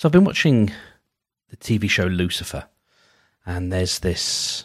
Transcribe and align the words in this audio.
So 0.00 0.08
I've 0.08 0.12
been 0.12 0.24
watching 0.24 0.72
the 1.50 1.58
TV 1.58 1.90
show 1.90 2.06
Lucifer, 2.06 2.64
and 3.44 3.70
there's 3.70 3.98
this 3.98 4.64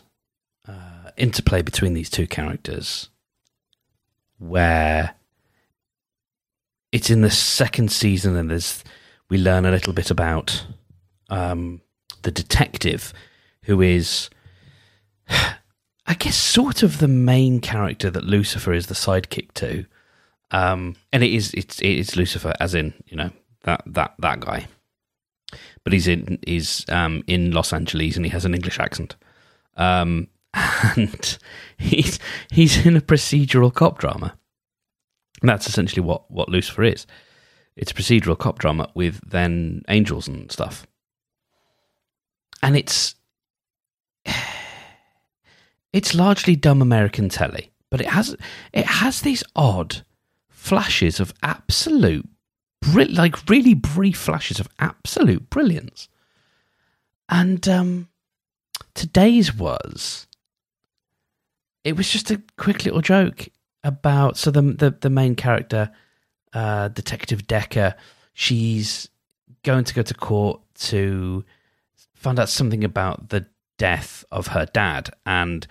uh, 0.65 1.11
interplay 1.17 1.61
between 1.61 1.93
these 1.93 2.09
two 2.09 2.25
characters 2.25 3.09
where 4.37 5.15
it's 6.93 7.09
in 7.09 7.19
the 7.19 7.29
second 7.29 7.91
season, 7.91 8.37
and 8.37 8.49
there's 8.49 8.81
we 9.27 9.37
learn 9.37 9.65
a 9.65 9.71
little 9.71 9.91
bit 9.91 10.09
about 10.09 10.65
um, 11.29 11.81
the 12.21 12.31
detective 12.31 13.11
who 13.63 13.81
is. 13.81 14.29
I 16.07 16.13
guess 16.13 16.37
sort 16.37 16.81
of 16.81 16.99
the 16.99 17.09
main 17.09 17.59
character 17.59 18.09
that 18.09 18.23
Lucifer 18.23 18.71
is 18.71 18.87
the 18.87 18.93
sidekick 18.93 19.51
to, 19.55 19.85
um, 20.51 20.95
and 21.11 21.25
it 21.25 21.33
is 21.33 21.53
it's 21.55 21.81
it 21.81 21.97
is 21.97 22.15
Lucifer 22.15 22.53
as 22.61 22.73
in 22.73 22.93
you 23.05 23.17
know 23.17 23.31
that 23.63 23.83
that 23.85 24.13
that 24.19 24.39
guy, 24.39 24.67
but 25.85 25.93
he's 25.93 26.07
in 26.07 26.39
he's 26.45 26.83
um, 26.89 27.23
in 27.27 27.51
Los 27.51 27.71
Angeles 27.71 28.17
and 28.17 28.25
he 28.25 28.31
has 28.31 28.43
an 28.43 28.53
English 28.53 28.79
accent, 28.79 29.15
um, 29.77 30.27
and 30.53 31.37
he's 31.77 32.19
he's 32.51 32.85
in 32.85 32.97
a 32.97 33.01
procedural 33.01 33.73
cop 33.73 33.99
drama. 33.99 34.37
And 35.41 35.49
that's 35.49 35.67
essentially 35.67 36.01
what 36.01 36.29
what 36.29 36.49
Lucifer 36.49 36.83
is. 36.83 37.05
It's 37.77 37.91
a 37.91 37.95
procedural 37.95 38.37
cop 38.37 38.59
drama 38.59 38.89
with 38.95 39.21
then 39.29 39.83
angels 39.87 40.27
and 40.27 40.51
stuff, 40.51 40.87
and 42.63 42.75
it's 42.75 43.15
it's 45.93 46.15
largely 46.15 46.55
dumb 46.55 46.81
American 46.81 47.29
telly, 47.29 47.71
but 47.91 48.01
it 48.01 48.07
has 48.07 48.35
it 48.73 48.85
has 48.85 49.21
these 49.21 49.43
odd 49.55 50.03
flashes 50.49 51.19
of 51.19 51.31
absolute, 51.43 52.27
like 52.93 53.49
really 53.49 53.73
brief 53.73 54.17
flashes 54.17 54.59
of 54.59 54.67
absolute 54.79 55.49
brilliance. 55.49 56.07
And 57.29 57.67
um, 57.67 58.09
today's 58.93 59.55
was 59.55 60.27
it 61.83 61.95
was 61.95 62.09
just 62.09 62.31
a 62.31 62.41
quick 62.57 62.83
little 62.83 63.01
joke 63.01 63.47
about 63.83 64.37
so 64.37 64.51
the 64.51 64.61
the, 64.61 64.95
the 64.99 65.09
main 65.09 65.35
character, 65.35 65.91
uh, 66.53 66.89
Detective 66.89 67.47
Decker, 67.47 67.95
she's 68.33 69.07
going 69.63 69.85
to 69.85 69.93
go 69.93 70.01
to 70.01 70.13
court 70.13 70.61
to 70.75 71.45
find 72.13 72.39
out 72.39 72.49
something 72.49 72.83
about 72.83 73.29
the 73.29 73.45
death 73.77 74.25
of 74.31 74.47
her 74.47 74.65
dad 74.73 75.11
and 75.25 75.67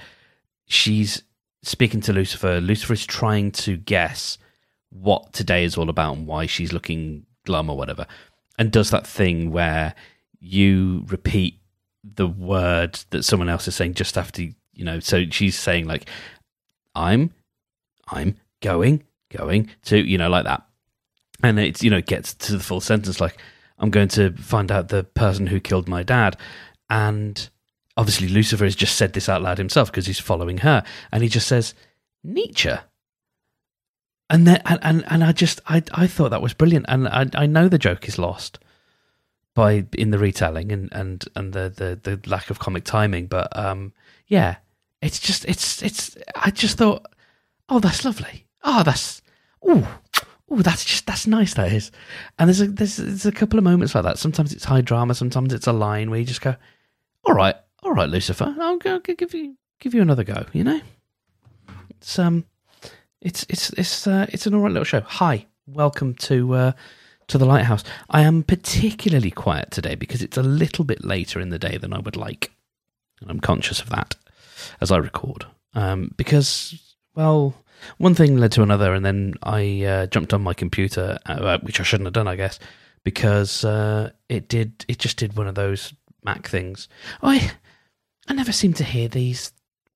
she's 0.66 1.22
speaking 1.62 2.00
to 2.02 2.12
Lucifer. 2.12 2.60
Lucifer 2.60 2.92
is 2.92 3.06
trying 3.06 3.50
to 3.50 3.76
guess 3.76 4.38
what 4.94 5.32
today 5.32 5.64
is 5.64 5.76
all 5.76 5.90
about 5.90 6.16
and 6.16 6.26
why 6.26 6.46
she's 6.46 6.72
looking 6.72 7.26
glum 7.44 7.68
or 7.68 7.76
whatever, 7.76 8.06
and 8.58 8.70
does 8.70 8.90
that 8.90 9.06
thing 9.06 9.50
where 9.50 9.94
you 10.40 11.04
repeat 11.08 11.58
the 12.02 12.26
word 12.26 13.00
that 13.10 13.24
someone 13.24 13.48
else 13.48 13.66
is 13.66 13.74
saying 13.74 13.94
just 13.94 14.16
after 14.16 14.42
you 14.42 14.84
know. 14.84 15.00
So 15.00 15.24
she's 15.30 15.58
saying 15.58 15.86
like, 15.86 16.08
"I'm, 16.94 17.32
I'm 18.08 18.36
going, 18.60 19.04
going 19.30 19.70
to," 19.84 19.98
you 19.98 20.18
know, 20.18 20.28
like 20.28 20.44
that, 20.44 20.62
and 21.42 21.58
it's 21.58 21.82
you 21.82 21.90
know 21.90 22.00
gets 22.00 22.34
to 22.34 22.52
the 22.52 22.62
full 22.62 22.80
sentence 22.80 23.20
like, 23.20 23.38
"I'm 23.78 23.90
going 23.90 24.08
to 24.08 24.32
find 24.32 24.70
out 24.70 24.88
the 24.88 25.04
person 25.04 25.46
who 25.48 25.60
killed 25.60 25.88
my 25.88 26.02
dad," 26.02 26.36
and 26.88 27.48
obviously 27.96 28.28
Lucifer 28.28 28.64
has 28.64 28.76
just 28.76 28.96
said 28.96 29.12
this 29.12 29.28
out 29.28 29.42
loud 29.42 29.58
himself 29.58 29.90
because 29.90 30.06
he's 30.06 30.20
following 30.20 30.58
her, 30.58 30.84
and 31.10 31.22
he 31.22 31.28
just 31.28 31.48
says 31.48 31.74
Nietzsche. 32.22 32.70
And 34.30 34.46
then, 34.46 34.62
and, 34.64 34.78
and, 34.82 35.04
and 35.08 35.22
I 35.22 35.32
just 35.32 35.60
I 35.66 35.82
I 35.92 36.06
thought 36.06 36.30
that 36.30 36.42
was 36.42 36.54
brilliant, 36.54 36.86
and 36.88 37.06
I 37.08 37.26
I 37.34 37.46
know 37.46 37.68
the 37.68 37.78
joke 37.78 38.08
is 38.08 38.18
lost 38.18 38.58
by 39.54 39.86
in 39.96 40.10
the 40.10 40.18
retelling 40.18 40.72
and 40.72 40.88
and 40.92 41.24
and 41.36 41.52
the 41.52 41.72
the, 41.74 42.16
the 42.16 42.28
lack 42.28 42.50
of 42.50 42.58
comic 42.58 42.84
timing, 42.84 43.26
but 43.26 43.54
um 43.56 43.92
yeah, 44.26 44.56
it's 45.02 45.18
just 45.18 45.44
it's 45.44 45.82
it's 45.82 46.16
I 46.34 46.50
just 46.50 46.78
thought, 46.78 47.06
oh 47.68 47.80
that's 47.80 48.04
lovely, 48.04 48.46
oh 48.62 48.82
that's 48.82 49.20
oh 49.62 50.00
oh 50.50 50.62
that's 50.62 50.84
just 50.84 51.06
that's 51.06 51.26
nice 51.26 51.54
that 51.54 51.72
is, 51.72 51.90
and 52.38 52.48
there's 52.48 52.62
a 52.62 52.66
there's 52.66 52.96
there's 52.96 53.26
a 53.26 53.32
couple 53.32 53.58
of 53.58 53.64
moments 53.64 53.94
like 53.94 54.04
that. 54.04 54.18
Sometimes 54.18 54.52
it's 54.52 54.64
high 54.64 54.80
drama, 54.80 55.14
sometimes 55.14 55.52
it's 55.52 55.66
a 55.66 55.72
line 55.72 56.10
where 56.10 56.18
you 56.18 56.26
just 56.26 56.40
go, 56.40 56.56
all 57.24 57.34
right, 57.34 57.56
all 57.82 57.92
right, 57.92 58.08
Lucifer, 58.08 58.54
I'll, 58.58 58.78
I'll 58.86 59.00
give 59.00 59.34
you 59.34 59.56
give 59.78 59.94
you 59.94 60.00
another 60.00 60.24
go. 60.24 60.46
You 60.54 60.64
know, 60.64 60.80
it's 61.90 62.18
um, 62.18 62.46
it's 63.24 63.46
it's 63.48 63.70
it's 63.70 64.06
uh, 64.06 64.26
it's 64.28 64.46
an 64.46 64.54
all 64.54 64.60
right 64.60 64.70
little 64.70 64.84
show. 64.84 65.00
Hi, 65.00 65.46
welcome 65.66 66.14
to 66.14 66.54
uh, 66.54 66.72
to 67.26 67.38
the 67.38 67.46
lighthouse. 67.46 67.82
I 68.10 68.20
am 68.20 68.42
particularly 68.42 69.30
quiet 69.30 69.70
today 69.70 69.94
because 69.94 70.22
it's 70.22 70.36
a 70.36 70.42
little 70.42 70.84
bit 70.84 71.04
later 71.04 71.40
in 71.40 71.48
the 71.48 71.58
day 71.58 71.78
than 71.78 71.92
I 71.92 71.98
would 71.98 72.16
like, 72.16 72.52
and 73.20 73.30
I'm 73.30 73.40
conscious 73.40 73.80
of 73.80 73.88
that 73.88 74.14
as 74.80 74.92
I 74.92 74.98
record. 74.98 75.46
Um, 75.72 76.12
because 76.16 76.94
well, 77.14 77.54
one 77.96 78.14
thing 78.14 78.36
led 78.36 78.52
to 78.52 78.62
another, 78.62 78.92
and 78.92 79.04
then 79.04 79.34
I 79.42 79.84
uh, 79.84 80.06
jumped 80.06 80.34
on 80.34 80.42
my 80.42 80.52
computer, 80.52 81.18
uh, 81.24 81.58
which 81.58 81.80
I 81.80 81.82
shouldn't 81.82 82.06
have 82.06 82.14
done, 82.14 82.28
I 82.28 82.36
guess, 82.36 82.60
because 83.04 83.64
uh, 83.64 84.10
it 84.28 84.48
did. 84.48 84.84
It 84.86 84.98
just 84.98 85.16
did 85.16 85.36
one 85.36 85.48
of 85.48 85.54
those 85.54 85.94
Mac 86.22 86.46
things. 86.46 86.88
I 87.22 87.52
I 88.28 88.34
never 88.34 88.52
seem 88.52 88.74
to 88.74 88.84
hear 88.84 89.08
these 89.08 89.50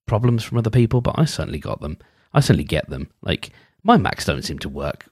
problems 0.06 0.44
from 0.44 0.56
other 0.56 0.70
people, 0.70 1.02
but 1.02 1.18
I 1.18 1.26
certainly 1.26 1.58
got 1.58 1.82
them. 1.82 1.98
I 2.32 2.40
certainly 2.40 2.64
get 2.64 2.88
them. 2.88 3.10
Like 3.22 3.50
my 3.82 3.96
Macs 3.96 4.24
don't 4.24 4.42
seem 4.44 4.58
to 4.60 4.68
work 4.68 5.06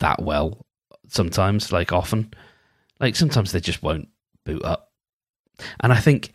that 0.00 0.22
well 0.22 0.66
sometimes, 1.08 1.72
like 1.72 1.92
often. 1.92 2.32
Like 3.00 3.16
sometimes 3.16 3.52
they 3.52 3.60
just 3.60 3.82
won't 3.82 4.08
boot 4.44 4.64
up. 4.64 4.92
And 5.80 5.92
I 5.92 5.96
think 5.96 6.32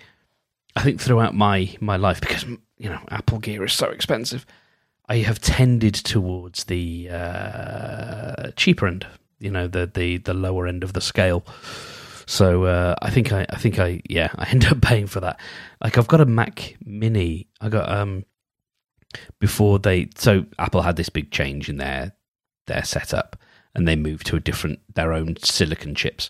I 0.75 0.84
think 0.84 1.00
throughout 1.00 1.36
my 1.36 1.75
my 1.80 1.97
life 1.97 2.19
because 2.22 2.44
you 2.78 2.90
know 2.90 3.00
Apple 3.09 3.40
gear 3.40 3.64
is 3.64 3.74
so 3.74 3.90
expensive, 3.90 4.46
I 5.08 5.18
have 5.18 5.40
tended 5.40 5.94
towards 5.94 6.66
the 6.66 7.09
uh, 7.09 8.52
cheaper 8.56 8.88
end, 8.88 9.06
you 9.40 9.52
know, 9.52 9.68
the 9.68 9.90
the 9.94 10.18
the 10.18 10.34
lower 10.34 10.68
end 10.68 10.84
of 10.84 10.94
the 10.94 11.02
scale. 11.02 11.46
So 12.25 12.64
uh, 12.64 12.96
I 13.02 13.09
think 13.09 13.34
I, 13.34 13.46
I 13.50 13.58
think 13.58 13.80
I, 13.80 14.02
yeah, 14.09 14.30
I 14.35 14.50
end 14.50 14.66
up 14.66 14.81
paying 14.81 15.08
for 15.08 15.20
that. 15.20 15.40
Like 15.84 15.97
I've 15.97 16.08
got 16.08 16.22
a 16.22 16.25
Mac 16.25 16.75
Mini. 16.84 17.47
I 17.62 17.70
got 17.70 17.90
um 17.90 18.25
before 19.40 19.79
they 19.79 20.09
so 20.16 20.46
Apple 20.59 20.81
had 20.81 20.96
this 20.96 21.09
big 21.09 21.31
change 21.31 21.69
in 21.69 21.78
their 21.78 22.13
their 22.68 22.84
setup, 22.84 23.38
and 23.75 23.88
they 23.88 23.96
moved 23.96 24.28
to 24.28 24.35
a 24.35 24.40
different 24.40 24.79
their 24.94 25.13
own 25.13 25.35
silicon 25.38 25.96
chips. 25.96 26.29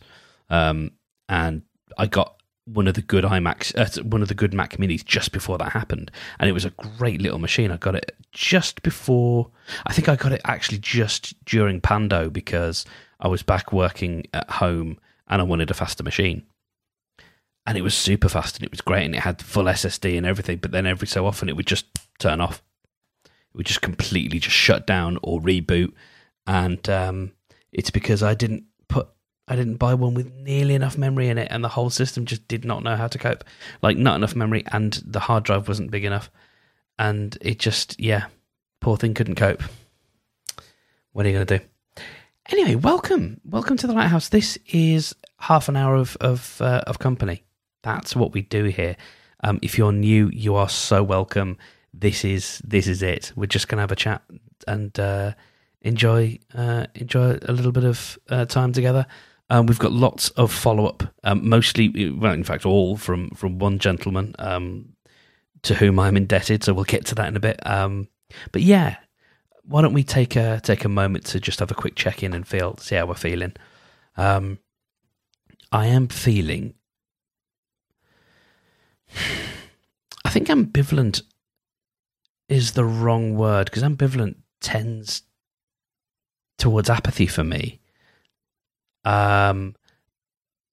Um, 0.50 0.92
and 1.30 1.64
I 1.98 2.08
got 2.08 2.42
one 2.66 2.88
of 2.88 2.94
the 2.94 3.02
good 3.02 3.24
iMacs, 3.26 3.76
uh, 3.78 4.04
one 4.04 4.22
of 4.22 4.28
the 4.28 4.34
good 4.34 4.54
Mac 4.54 4.78
Minis 4.78 5.04
just 5.04 5.32
before 5.32 5.58
that 5.58 5.74
happened, 5.74 6.12
and 6.40 6.50
it 6.50 6.54
was 6.54 6.66
a 6.66 6.72
great 6.72 7.22
little 7.22 7.40
machine. 7.40 7.72
I 7.72 7.78
got 7.78 7.96
it 7.96 8.16
just 8.32 8.82
before. 8.84 9.50
I 9.86 9.94
think 9.94 10.10
I 10.10 10.16
got 10.16 10.32
it 10.32 10.42
actually 10.46 10.80
just 10.80 11.34
during 11.46 11.82
Pando 11.82 12.30
because 12.30 12.86
I 13.20 13.28
was 13.28 13.44
back 13.44 13.72
working 13.72 14.26
at 14.34 14.50
home 14.50 15.00
and 15.28 15.42
I 15.42 15.46
wanted 15.46 15.72
a 15.72 15.74
faster 15.74 16.04
machine. 16.04 16.44
And 17.66 17.78
it 17.78 17.82
was 17.82 17.94
super 17.94 18.28
fast 18.28 18.58
and 18.58 18.66
it 18.66 18.72
was 18.72 18.82
great 18.82 19.06
and 19.06 19.16
it 19.16 19.22
had 19.22 19.42
full 19.42 19.64
SSD 19.66 20.18
and 20.18 20.26
everything, 20.26 20.58
but 20.58 20.72
then 20.72 20.86
every 20.86 21.08
so 21.08 21.26
often 21.26 21.48
it 21.48 21.56
would 21.56 21.66
just 21.66 21.86
turn 22.20 22.42
off. 22.42 22.62
It 23.54 23.58
would 23.58 23.66
just 23.66 23.82
completely 23.82 24.40
just 24.40 24.56
shut 24.56 24.88
down 24.88 25.20
or 25.22 25.40
reboot. 25.40 25.94
And 26.48 26.88
um, 26.90 27.32
it's 27.72 27.92
because 27.92 28.24
I 28.24 28.34
didn't 28.34 28.64
put 28.88 29.10
I 29.48 29.56
didn't 29.56 29.76
buy 29.76 29.94
one 29.94 30.14
with 30.14 30.34
nearly 30.34 30.74
enough 30.74 30.98
memory 30.98 31.28
in 31.28 31.38
it 31.38 31.50
and 31.52 31.64
the 31.64 31.70
whole 31.70 31.90
system 31.90 32.26
just 32.26 32.48
did 32.48 32.66
not 32.66 32.84
know 32.84 32.96
how 32.96 33.08
to 33.08 33.18
cope. 33.18 33.44
Like 33.82 33.98
not 33.98 34.16
enough 34.16 34.36
memory 34.36 34.64
and 34.72 34.94
the 35.06 35.20
hard 35.20 35.44
drive 35.44 35.68
wasn't 35.68 35.92
big 35.92 36.06
enough. 36.06 36.32
And 36.98 37.38
it 37.42 37.60
just 37.60 38.00
yeah, 38.00 38.26
poor 38.82 38.98
thing 38.98 39.14
couldn't 39.14 39.36
cope. 39.36 39.64
What 41.12 41.26
are 41.26 41.30
you 41.30 41.36
gonna 41.36 41.60
do? 41.60 41.60
Anyway, 42.50 42.76
welcome, 42.76 43.40
welcome 43.46 43.78
to 43.78 43.88
the 43.88 43.94
lighthouse. 43.94 44.30
This 44.30 44.58
is 44.68 45.16
half 45.40 45.70
an 45.70 45.78
hour 45.78 45.96
of 45.96 46.18
of, 46.20 46.62
uh, 46.62 46.84
of 46.88 47.00
company. 47.00 47.44
That's 47.84 48.16
what 48.16 48.34
we 48.34 48.42
do 48.42 48.66
here. 48.66 48.98
Um, 49.44 49.60
if 49.62 49.78
you're 49.78 49.92
new, 49.92 50.30
you 50.30 50.56
are 50.56 50.70
so 50.70 51.04
welcome. 51.04 51.58
This 51.94 52.26
is 52.26 52.62
this 52.64 52.88
is 52.88 53.04
it. 53.04 53.32
We're 53.36 53.46
just 53.46 53.68
gonna 53.68 53.82
have 53.82 53.92
a 53.92 53.96
chat 53.96 54.22
and 54.68 54.98
uh, 55.00 55.34
enjoy 55.82 56.40
uh, 56.54 56.88
enjoy 56.96 57.38
a 57.44 57.52
little 57.52 57.72
bit 57.72 57.84
of 57.84 58.18
uh, 58.30 58.46
time 58.46 58.74
together. 58.74 59.06
Um, 59.50 59.68
we've 59.68 59.80
got 59.80 59.92
lots 59.92 60.30
of 60.30 60.52
follow 60.52 60.88
up, 60.88 61.04
um, 61.24 61.48
mostly, 61.48 62.10
well, 62.10 62.34
in 62.34 62.44
fact, 62.44 62.66
all 62.66 62.98
from 62.98 63.30
from 63.32 63.60
one 63.60 63.78
gentleman 63.78 64.36
um, 64.40 64.94
to 65.64 65.76
whom 65.76 66.00
I'm 66.00 66.18
indebted. 66.18 66.64
So 66.64 66.74
we'll 66.74 66.86
get 66.86 67.06
to 67.08 67.16
that 67.16 67.28
in 67.28 67.36
a 67.36 67.42
bit. 67.42 67.60
Um, 67.68 68.08
but 68.52 68.62
yeah, 68.62 68.96
why 69.66 69.82
don't 69.82 69.94
we 69.94 70.04
take 70.04 70.36
a 70.36 70.60
take 70.64 70.86
a 70.86 70.90
moment 70.90 71.26
to 71.28 71.40
just 71.40 71.60
have 71.60 71.72
a 71.72 71.76
quick 71.76 71.96
check 71.96 72.24
in 72.24 72.34
and 72.34 72.48
feel 72.48 72.78
see 72.78 72.96
how 72.96 73.06
we're 73.06 73.16
feeling. 73.16 73.54
Um, 74.18 74.60
I 75.72 75.88
am 75.88 76.08
feeling. 76.08 76.74
I 80.26 80.30
think 80.30 80.48
ambivalent 80.48 81.22
is 82.50 82.74
the 82.74 82.86
wrong 82.86 83.36
word 83.36 83.66
because 83.66 83.84
ambivalent 83.84 84.36
tends 84.62 85.24
towards 86.58 86.90
apathy 86.90 87.28
for 87.28 87.44
me. 87.44 87.80
Um, 89.06 89.76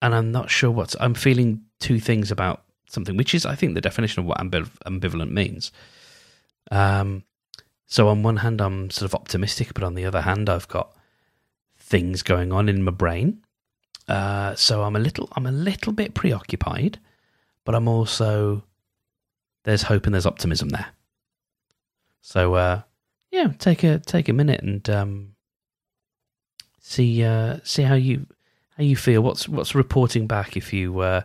and 0.03 0.15
I'm 0.15 0.33
not 0.33 0.51
sure 0.51 0.71
what's. 0.71 0.97
I'm 1.01 1.15
feeling 1.15 1.63
two 1.79 2.01
things 2.01 2.31
about 2.31 2.63
something, 2.89 3.17
which 3.17 3.35
is, 3.35 3.45
I 3.45 3.55
think, 3.55 3.75
the 3.75 3.81
definition 3.81 4.21
of 4.21 4.27
what 4.27 4.39
ambiv- 4.39 4.79
ambivalent 4.87 5.31
means. 5.31 5.73
Um, 6.71 7.25
so 7.87 8.09
on 8.09 8.23
one 8.23 8.39
hand, 8.39 8.61
I'm 8.61 8.91
sort 8.91 9.11
of 9.11 9.15
optimistic, 9.15 9.75
but 9.75 9.83
on 9.83 9.95
the 9.95 10.05
other 10.05 10.23
hand, 10.23 10.49
I've 10.49 10.69
got 10.69 10.95
things 11.77 12.23
going 12.23 12.53
on 12.53 12.69
in 12.69 12.85
my 12.85 12.93
brain. 12.93 13.43
Uh, 14.09 14.55
so 14.55 14.83
I'm 14.83 14.97
a 14.97 15.01
little, 15.01 15.29
I'm 15.33 15.47
a 15.47 15.53
little 15.53 15.93
bit 15.93 16.15
preoccupied, 16.15 16.99
but 17.65 17.75
I'm 17.75 17.89
also 17.89 18.65
there's 19.65 19.83
hope 19.83 20.07
and 20.07 20.15
there's 20.15 20.27
optimism 20.27 20.71
there. 20.71 20.87
So 22.21 22.55
uh, 22.55 22.83
yeah, 23.31 23.49
take 23.59 23.83
a 23.85 23.99
take 23.99 24.29
a 24.29 24.33
minute 24.33 24.63
and 24.63 24.89
um, 24.91 25.35
see 26.81 27.25
uh, 27.25 27.59
see 27.65 27.83
how 27.83 27.95
you 27.95 28.27
how 28.77 28.85
you 28.85 28.97
feel. 28.97 29.23
What's 29.23 29.49
what's 29.49 29.75
reporting 29.75 30.27
back 30.27 30.57
if 30.57 30.73
you 30.73 31.01
uh, 31.01 31.23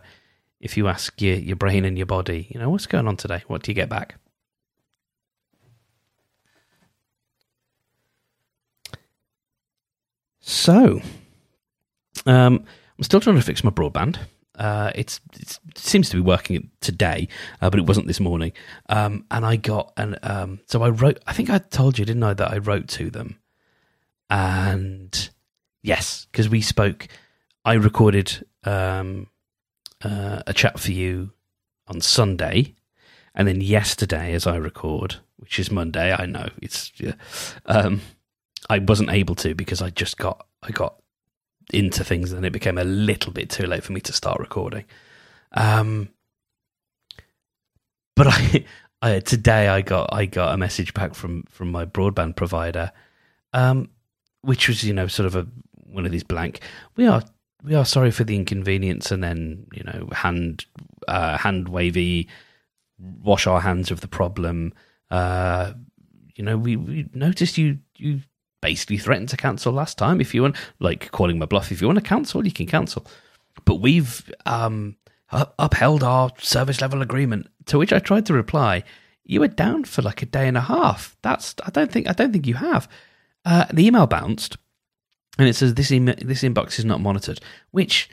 if 0.60 0.76
you 0.76 0.88
ask 0.88 1.20
your 1.20 1.36
your 1.36 1.56
brain 1.56 1.84
and 1.84 1.96
your 1.96 2.06
body, 2.06 2.48
you 2.50 2.60
know, 2.60 2.70
what's 2.70 2.86
going 2.86 3.08
on 3.08 3.16
today? 3.16 3.42
What 3.46 3.62
do 3.62 3.70
you 3.70 3.74
get 3.74 3.88
back? 3.88 4.16
So, 10.40 11.00
um, 12.24 12.64
I'm 12.96 13.02
still 13.02 13.18
trying 13.20 13.34
to 13.34 13.42
fix 13.42 13.64
my 13.64 13.70
broadband. 13.70 14.18
Uh, 14.56 14.90
it 14.94 15.20
seems 15.74 16.08
to 16.10 16.16
be 16.16 16.22
working 16.22 16.70
today, 16.80 17.28
uh, 17.60 17.70
but 17.70 17.78
it 17.78 17.86
wasn't 17.86 18.06
this 18.06 18.20
morning. 18.20 18.52
Um, 18.88 19.24
and 19.30 19.44
I 19.44 19.56
got 19.56 19.92
an 19.96 20.16
um, 20.22 20.60
so 20.66 20.82
I 20.82 20.88
wrote. 20.88 21.18
I 21.26 21.32
think 21.32 21.50
I 21.50 21.58
told 21.58 21.98
you, 21.98 22.04
didn't 22.04 22.22
I, 22.22 22.34
that 22.34 22.52
I 22.52 22.58
wrote 22.58 22.88
to 22.88 23.10
them. 23.10 23.38
And 24.30 25.30
yes, 25.82 26.26
because 26.30 26.48
we 26.48 26.60
spoke. 26.60 27.08
I 27.64 27.74
recorded 27.74 28.46
um, 28.64 29.26
uh, 30.02 30.42
a 30.46 30.52
chat 30.52 30.78
for 30.78 30.92
you 30.92 31.32
on 31.88 32.00
Sunday, 32.00 32.74
and 33.34 33.46
then 33.46 33.60
yesterday, 33.60 34.32
as 34.34 34.46
I 34.46 34.56
record, 34.56 35.16
which 35.36 35.58
is 35.58 35.70
Monday, 35.70 36.14
I 36.16 36.26
know 36.26 36.48
it's. 36.62 36.92
Yeah, 36.96 37.14
um, 37.66 38.00
I 38.68 38.78
wasn't 38.78 39.10
able 39.10 39.34
to 39.36 39.54
because 39.54 39.82
I 39.82 39.90
just 39.90 40.16
got 40.16 40.46
I 40.62 40.70
got 40.70 40.96
into 41.72 42.04
things 42.04 42.32
and 42.32 42.44
it 42.44 42.52
became 42.52 42.78
a 42.78 42.84
little 42.84 43.32
bit 43.32 43.50
too 43.50 43.66
late 43.66 43.82
for 43.82 43.92
me 43.92 44.00
to 44.00 44.12
start 44.12 44.38
recording. 44.38 44.84
Um, 45.52 46.10
but 48.14 48.28
I, 48.28 48.64
I 49.02 49.20
today 49.20 49.68
I 49.68 49.82
got 49.82 50.12
I 50.12 50.26
got 50.26 50.54
a 50.54 50.56
message 50.56 50.94
back 50.94 51.14
from 51.14 51.44
from 51.48 51.70
my 51.70 51.84
broadband 51.84 52.36
provider, 52.36 52.92
um, 53.52 53.90
which 54.42 54.68
was 54.68 54.82
you 54.82 54.94
know 54.94 55.06
sort 55.06 55.26
of 55.26 55.36
a 55.36 55.46
one 55.74 56.06
of 56.06 56.12
these 56.12 56.24
blank. 56.24 56.60
We 56.96 57.06
are 57.06 57.22
we 57.62 57.74
are 57.74 57.84
sorry 57.84 58.10
for 58.10 58.24
the 58.24 58.36
inconvenience, 58.36 59.10
and 59.10 59.22
then 59.22 59.66
you 59.72 59.84
know 59.84 60.08
hand 60.12 60.64
uh, 61.08 61.36
hand 61.36 61.68
wavy, 61.68 62.28
wash 62.98 63.46
our 63.46 63.60
hands 63.60 63.90
of 63.90 64.00
the 64.00 64.08
problem. 64.08 64.72
Uh, 65.10 65.74
you 66.34 66.44
know 66.44 66.56
we, 66.56 66.76
we 66.76 67.08
noticed 67.12 67.58
you 67.58 67.78
you 67.96 68.20
basically 68.60 68.98
threatened 68.98 69.28
to 69.30 69.36
cancel 69.36 69.72
last 69.72 69.98
time. 69.98 70.20
If 70.20 70.34
you 70.34 70.42
want, 70.42 70.56
like 70.78 71.10
calling 71.12 71.38
my 71.38 71.46
bluff, 71.46 71.72
if 71.72 71.80
you 71.80 71.86
want 71.86 71.98
to 71.98 72.04
cancel, 72.04 72.44
you 72.44 72.52
can 72.52 72.66
cancel. 72.66 73.06
But 73.64 73.76
we've 73.76 74.30
um, 74.44 74.96
upheld 75.30 76.02
our 76.02 76.30
service 76.38 76.80
level 76.80 77.02
agreement. 77.02 77.48
To 77.66 77.78
which 77.78 77.92
I 77.92 77.98
tried 77.98 78.26
to 78.26 78.34
reply, 78.34 78.84
"You 79.24 79.40
were 79.40 79.48
down 79.48 79.84
for 79.84 80.02
like 80.02 80.22
a 80.22 80.26
day 80.26 80.46
and 80.48 80.56
a 80.56 80.62
half. 80.62 81.16
That's 81.22 81.54
I 81.64 81.70
don't 81.70 81.90
think 81.90 82.08
I 82.08 82.12
don't 82.12 82.32
think 82.32 82.46
you 82.46 82.54
have." 82.54 82.88
Uh, 83.44 83.66
the 83.72 83.86
email 83.86 84.06
bounced, 84.06 84.56
and 85.38 85.48
it 85.48 85.54
says 85.54 85.74
this 85.74 85.92
email, 85.92 86.16
this 86.18 86.42
inbox 86.42 86.78
is 86.78 86.84
not 86.84 87.00
monitored, 87.00 87.40
which 87.70 88.10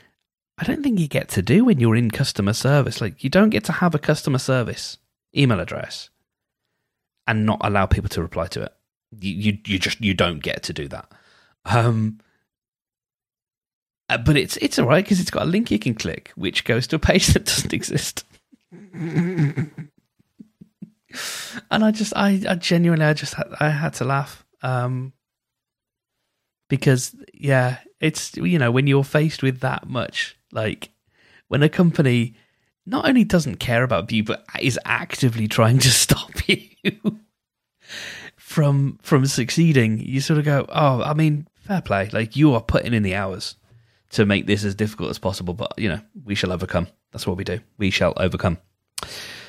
I 0.57 0.63
don't 0.63 0.83
think 0.83 0.99
you 0.99 1.07
get 1.07 1.29
to 1.29 1.41
do 1.41 1.65
when 1.65 1.79
you're 1.79 1.95
in 1.95 2.11
customer 2.11 2.53
service. 2.53 3.01
Like 3.01 3.23
you 3.23 3.29
don't 3.29 3.49
get 3.49 3.63
to 3.65 3.71
have 3.71 3.95
a 3.95 3.99
customer 3.99 4.37
service 4.37 4.97
email 5.35 5.59
address 5.59 6.09
and 7.25 7.45
not 7.45 7.59
allow 7.61 7.85
people 7.85 8.09
to 8.09 8.21
reply 8.21 8.47
to 8.47 8.61
it. 8.63 8.73
You 9.19 9.57
you, 9.65 9.79
just 9.79 10.01
you 10.01 10.13
don't 10.13 10.39
get 10.39 10.63
to 10.63 10.73
do 10.73 10.87
that. 10.89 11.11
Um, 11.65 12.19
uh, 14.09 14.17
but 14.17 14.37
it's 14.37 14.57
it's 14.57 14.77
all 14.77 14.87
right 14.87 15.03
because 15.03 15.19
it's 15.19 15.31
got 15.31 15.43
a 15.43 15.49
link 15.49 15.71
you 15.71 15.79
can 15.79 15.95
click, 15.95 16.31
which 16.35 16.65
goes 16.65 16.87
to 16.87 16.97
a 16.97 16.99
page 16.99 17.27
that 17.33 17.45
doesn't 17.45 17.73
exist. 17.73 18.25
and 18.71 19.81
I 21.71 21.91
just 21.91 22.13
I, 22.15 22.41
I 22.47 22.55
genuinely 22.55 23.05
I 23.05 23.13
just 23.13 23.35
I 23.59 23.69
had 23.69 23.93
to 23.95 24.05
laugh 24.05 24.45
um, 24.61 25.13
because 26.69 27.15
yeah, 27.33 27.77
it's 27.99 28.35
you 28.37 28.59
know 28.59 28.71
when 28.71 28.87
you're 28.87 29.03
faced 29.03 29.41
with 29.41 29.61
that 29.61 29.87
much 29.87 30.37
like 30.51 30.89
when 31.47 31.63
a 31.63 31.69
company 31.69 32.35
not 32.85 33.07
only 33.07 33.23
doesn't 33.23 33.55
care 33.55 33.83
about 33.83 34.11
you 34.11 34.23
but 34.23 34.45
is 34.59 34.79
actively 34.85 35.47
trying 35.47 35.79
to 35.79 35.89
stop 36.03 36.31
you 36.47 36.59
from 38.53 38.99
from 39.01 39.25
succeeding, 39.25 39.97
you 39.97 40.21
sort 40.21 40.37
of 40.37 40.45
go, 40.45 40.65
"Oh, 40.69 41.01
I 41.01 41.15
mean, 41.15 41.47
fair 41.55 41.81
play. 41.81 42.09
Like 42.13 42.35
you 42.35 42.53
are 42.53 42.61
putting 42.61 42.93
in 42.93 43.01
the 43.01 43.15
hours 43.15 43.55
to 44.11 44.25
make 44.27 44.45
this 44.45 44.63
as 44.63 44.75
difficult 44.75 45.09
as 45.09 45.17
possible, 45.17 45.55
but 45.55 45.73
you 45.77 45.89
know, 45.89 45.99
we 46.23 46.35
shall 46.35 46.51
overcome. 46.51 46.87
That's 47.11 47.25
what 47.25 47.35
we 47.35 47.43
do. 47.43 47.59
We 47.79 47.89
shall 47.89 48.13
overcome." 48.17 48.59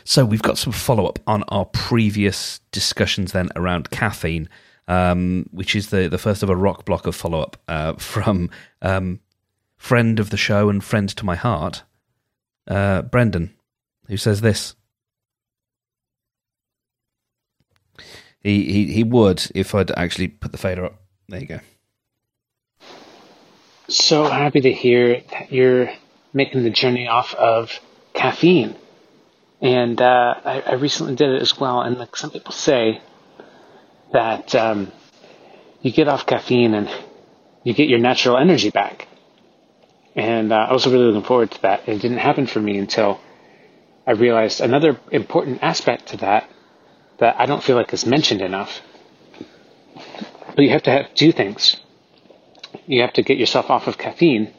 So 0.05 0.25
we've 0.25 0.43
got 0.43 0.59
some 0.59 0.73
follow 0.73 1.07
up 1.07 1.19
on 1.27 1.45
our 1.49 1.67
previous 1.67 2.61
discussions 2.73 3.33
then 3.33 3.51
around 3.57 3.91
caffeine, 3.91 4.49
um, 4.89 5.51
which 5.53 5.77
is 5.77 5.91
the 5.91 6.09
the 6.09 6.19
first 6.19 6.43
of 6.43 6.49
a 6.49 6.57
rock 6.57 6.87
block 6.87 7.07
of 7.07 7.15
follow 7.15 7.41
up 7.41 7.59
uh, 7.69 7.93
from 7.99 8.49
um, 8.81 9.21
friend 9.77 10.19
of 10.19 10.31
the 10.31 10.39
show 10.39 10.71
and 10.71 10.83
friend 10.83 11.11
to 11.11 11.27
my 11.27 11.37
heart, 11.37 11.83
uh, 12.69 13.03
Brendan, 13.03 13.55
who 14.07 14.17
says 14.17 14.41
this. 14.41 14.75
He, 18.45 18.71
he 18.71 18.93
he 18.93 19.05
would 19.05 19.51
if 19.55 19.75
I'd 19.75 19.91
actually 19.93 20.29
put 20.29 20.53
the 20.53 20.59
fader 20.59 20.85
up. 20.85 21.03
There 21.29 21.41
you 21.41 21.47
go. 21.47 21.61
So 23.89 24.25
happy 24.25 24.61
to 24.61 24.73
hear 24.73 25.23
that 25.31 25.51
you're 25.51 25.91
making 26.35 26.63
the 26.63 26.71
journey 26.71 27.09
off 27.09 27.35
of 27.35 27.81
caffeine. 28.13 28.77
And 29.61 30.01
uh, 30.01 30.35
I, 30.45 30.61
I, 30.61 30.73
recently 30.75 31.15
did 31.15 31.31
it 31.31 31.41
as 31.41 31.59
well. 31.59 31.81
And 31.81 31.97
like 31.97 32.17
some 32.17 32.31
people 32.31 32.53
say 32.53 33.01
that 34.13 34.55
um, 34.55 34.93
you 35.81 35.91
get 35.91 36.09
off 36.09 36.27
caffeine 36.27 36.75
and 36.75 36.91
you 37.63 37.73
get 37.73 37.89
your 37.89 37.99
natural 37.99 38.37
energy 38.37 38.71
back. 38.71 39.09
And 40.15 40.53
uh, 40.53 40.67
I 40.69 40.73
was 40.73 40.87
really 40.87 41.05
looking 41.05 41.23
forward 41.23 41.51
to 41.53 41.63
that. 41.63 41.89
It 41.89 42.01
didn't 42.01 42.19
happen 42.19 42.47
for 42.47 42.61
me 42.61 42.77
until 42.79 43.21
I 44.07 44.13
realized 44.13 44.61
another 44.61 44.99
important 45.11 45.63
aspect 45.63 46.09
to 46.09 46.19
that 46.19 46.44
that 47.19 47.37
I 47.39 47.47
don't 47.47 47.63
feel 47.63 47.77
like 47.77 47.93
is 47.93 48.07
mentioned 48.07 48.41
enough. 48.41 48.81
But 50.55 50.65
you 50.65 50.71
have 50.71 50.83
to 50.85 50.91
have 50.91 51.15
two 51.15 51.33
things. 51.33 51.77
You 52.87 53.03
have 53.03 53.13
to 53.15 53.23
get 53.23 53.39
yourself 53.39 53.71
off 53.71 53.87
of 53.87 53.99
caffeine, 53.99 54.53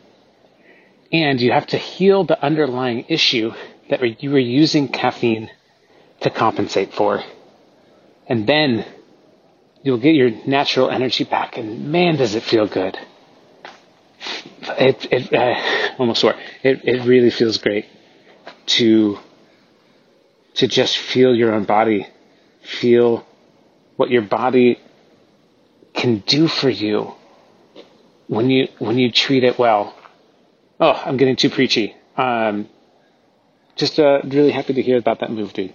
and 1.12 1.40
you 1.40 1.52
have 1.52 1.68
to 1.68 1.78
heal 1.78 2.24
the 2.24 2.42
underlying 2.44 3.06
issue 3.08 3.54
that 3.90 4.24
you 4.24 4.32
were 4.32 4.40
using 4.40 4.88
caffeine 4.88 5.50
to 6.22 6.30
compensate 6.30 6.94
for. 6.94 7.24
And 8.28 8.48
then 8.48 8.86
you'll 9.84 10.00
get 10.00 10.16
your 10.16 10.32
natural 10.48 10.90
energy 10.90 11.24
back, 11.24 11.58
and 11.58 11.92
man, 11.92 12.16
does 12.16 12.36
it 12.36 12.44
feel 12.44 12.68
good. 12.68 12.98
It, 14.80 15.08
it 15.12 15.34
uh, 15.34 15.96
almost 16.00 16.22
swore. 16.22 16.36
It, 16.64 16.82
it 16.84 17.06
really 17.06 17.30
feels 17.30 17.58
great 17.60 17.86
to 18.68 19.20
to 20.56 20.68
just 20.68 20.98
feel 20.98 21.36
your 21.36 21.54
own 21.54 21.66
body 21.66 22.08
feel 22.66 23.26
what 23.96 24.10
your 24.10 24.22
body 24.22 24.80
can 25.94 26.20
do 26.20 26.48
for 26.48 26.70
you 26.70 27.14
when 28.28 28.50
you 28.50 28.68
when 28.80 28.98
you 28.98 29.12
treat 29.12 29.44
it 29.44 29.58
well. 29.58 29.96
Oh, 30.80 31.02
I'm 31.06 31.18
getting 31.18 31.36
too 31.36 31.50
preachy. 31.50 31.96
Um, 32.18 32.68
just 33.76 34.00
uh, 34.00 34.22
really 34.24 34.52
happy 34.52 34.74
to 34.74 34.82
hear 34.82 34.98
about 34.98 35.20
that 35.20 35.32
move, 35.32 35.54
dude. 35.54 35.74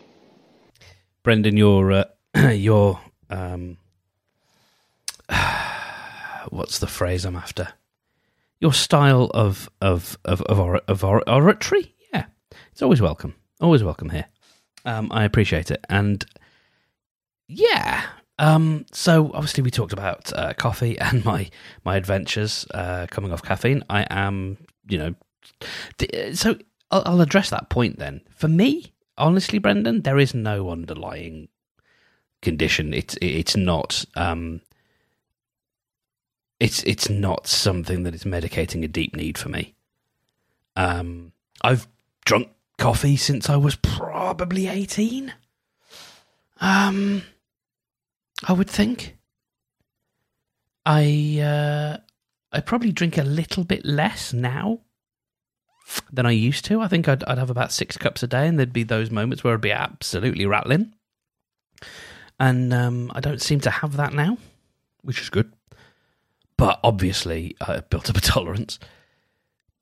Brendan, 1.22 1.56
your 1.56 1.92
uh, 1.92 2.04
your 2.50 3.00
um, 3.28 3.78
what's 6.48 6.78
the 6.78 6.86
phrase 6.86 7.24
I'm 7.24 7.36
after? 7.36 7.68
Your 8.58 8.72
style 8.72 9.30
of 9.32 9.70
of 9.80 10.18
of 10.24 10.42
of, 10.42 10.58
or, 10.58 10.76
of 10.88 11.04
or, 11.04 11.28
oratory, 11.28 11.94
yeah, 12.12 12.26
it's 12.72 12.82
always 12.82 13.00
welcome. 13.00 13.34
Always 13.60 13.82
welcome 13.82 14.10
here. 14.10 14.26
Um, 14.84 15.08
I 15.12 15.24
appreciate 15.24 15.70
it, 15.70 15.84
and 15.88 16.24
yeah. 17.50 18.06
Um, 18.38 18.86
so 18.92 19.30
obviously 19.34 19.62
we 19.62 19.70
talked 19.70 19.92
about 19.92 20.32
uh, 20.32 20.54
coffee 20.54 20.98
and 21.00 21.24
my 21.24 21.50
my 21.84 21.96
adventures 21.96 22.66
uh, 22.72 23.06
coming 23.10 23.32
off 23.32 23.42
caffeine. 23.42 23.84
I 23.90 24.06
am, 24.10 24.56
you 24.88 24.98
know, 24.98 25.14
so 26.32 26.56
I'll, 26.90 27.02
I'll 27.04 27.20
address 27.20 27.50
that 27.50 27.68
point 27.68 27.98
then. 27.98 28.22
For 28.34 28.48
me, 28.48 28.92
honestly, 29.18 29.58
Brendan, 29.58 30.02
there 30.02 30.18
is 30.18 30.34
no 30.34 30.70
underlying 30.70 31.48
condition. 32.40 32.94
It's 32.94 33.16
it's 33.20 33.56
not 33.56 34.04
um, 34.14 34.62
it's 36.58 36.82
it's 36.84 37.10
not 37.10 37.46
something 37.46 38.04
that 38.04 38.14
is 38.14 38.24
medicating 38.24 38.84
a 38.84 38.88
deep 38.88 39.14
need 39.14 39.36
for 39.36 39.48
me. 39.48 39.74
Um, 40.76 41.32
I've 41.62 41.86
drunk 42.24 42.48
coffee 42.78 43.16
since 43.16 43.50
I 43.50 43.56
was 43.56 43.76
probably 43.76 44.66
18. 44.66 45.34
Um, 46.60 47.22
I 48.46 48.52
would 48.52 48.70
think. 48.70 49.16
I 50.86 51.40
uh, 51.42 51.98
I 52.52 52.60
probably 52.60 52.92
drink 52.92 53.18
a 53.18 53.22
little 53.22 53.64
bit 53.64 53.84
less 53.84 54.32
now 54.32 54.80
than 56.12 56.26
I 56.26 56.30
used 56.30 56.64
to. 56.66 56.80
I 56.80 56.88
think 56.88 57.08
I'd, 57.08 57.24
I'd 57.24 57.38
have 57.38 57.50
about 57.50 57.72
six 57.72 57.96
cups 57.96 58.22
a 58.22 58.26
day, 58.26 58.46
and 58.46 58.58
there'd 58.58 58.72
be 58.72 58.82
those 58.82 59.10
moments 59.10 59.44
where 59.44 59.54
I'd 59.54 59.60
be 59.60 59.72
absolutely 59.72 60.46
rattling. 60.46 60.94
And 62.38 62.72
um, 62.72 63.12
I 63.14 63.20
don't 63.20 63.40
seem 63.42 63.60
to 63.60 63.70
have 63.70 63.96
that 63.96 64.14
now, 64.14 64.38
which 65.02 65.20
is 65.20 65.30
good. 65.30 65.52
But 66.56 66.80
obviously, 66.82 67.56
I 67.60 67.80
built 67.80 68.10
up 68.10 68.16
a 68.16 68.20
tolerance. 68.20 68.78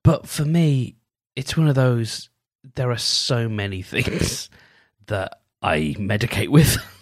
But 0.02 0.28
for 0.28 0.44
me, 0.44 0.96
it's 1.36 1.56
one 1.56 1.68
of 1.68 1.74
those. 1.74 2.28
There 2.74 2.90
are 2.90 2.98
so 2.98 3.48
many 3.48 3.82
things 3.82 4.50
that 5.06 5.40
I 5.62 5.94
medicate 5.98 6.48
with. 6.48 6.76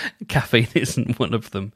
Caffeine 0.28 0.68
isn't 0.74 1.18
one 1.18 1.34
of 1.34 1.50
them. 1.50 1.72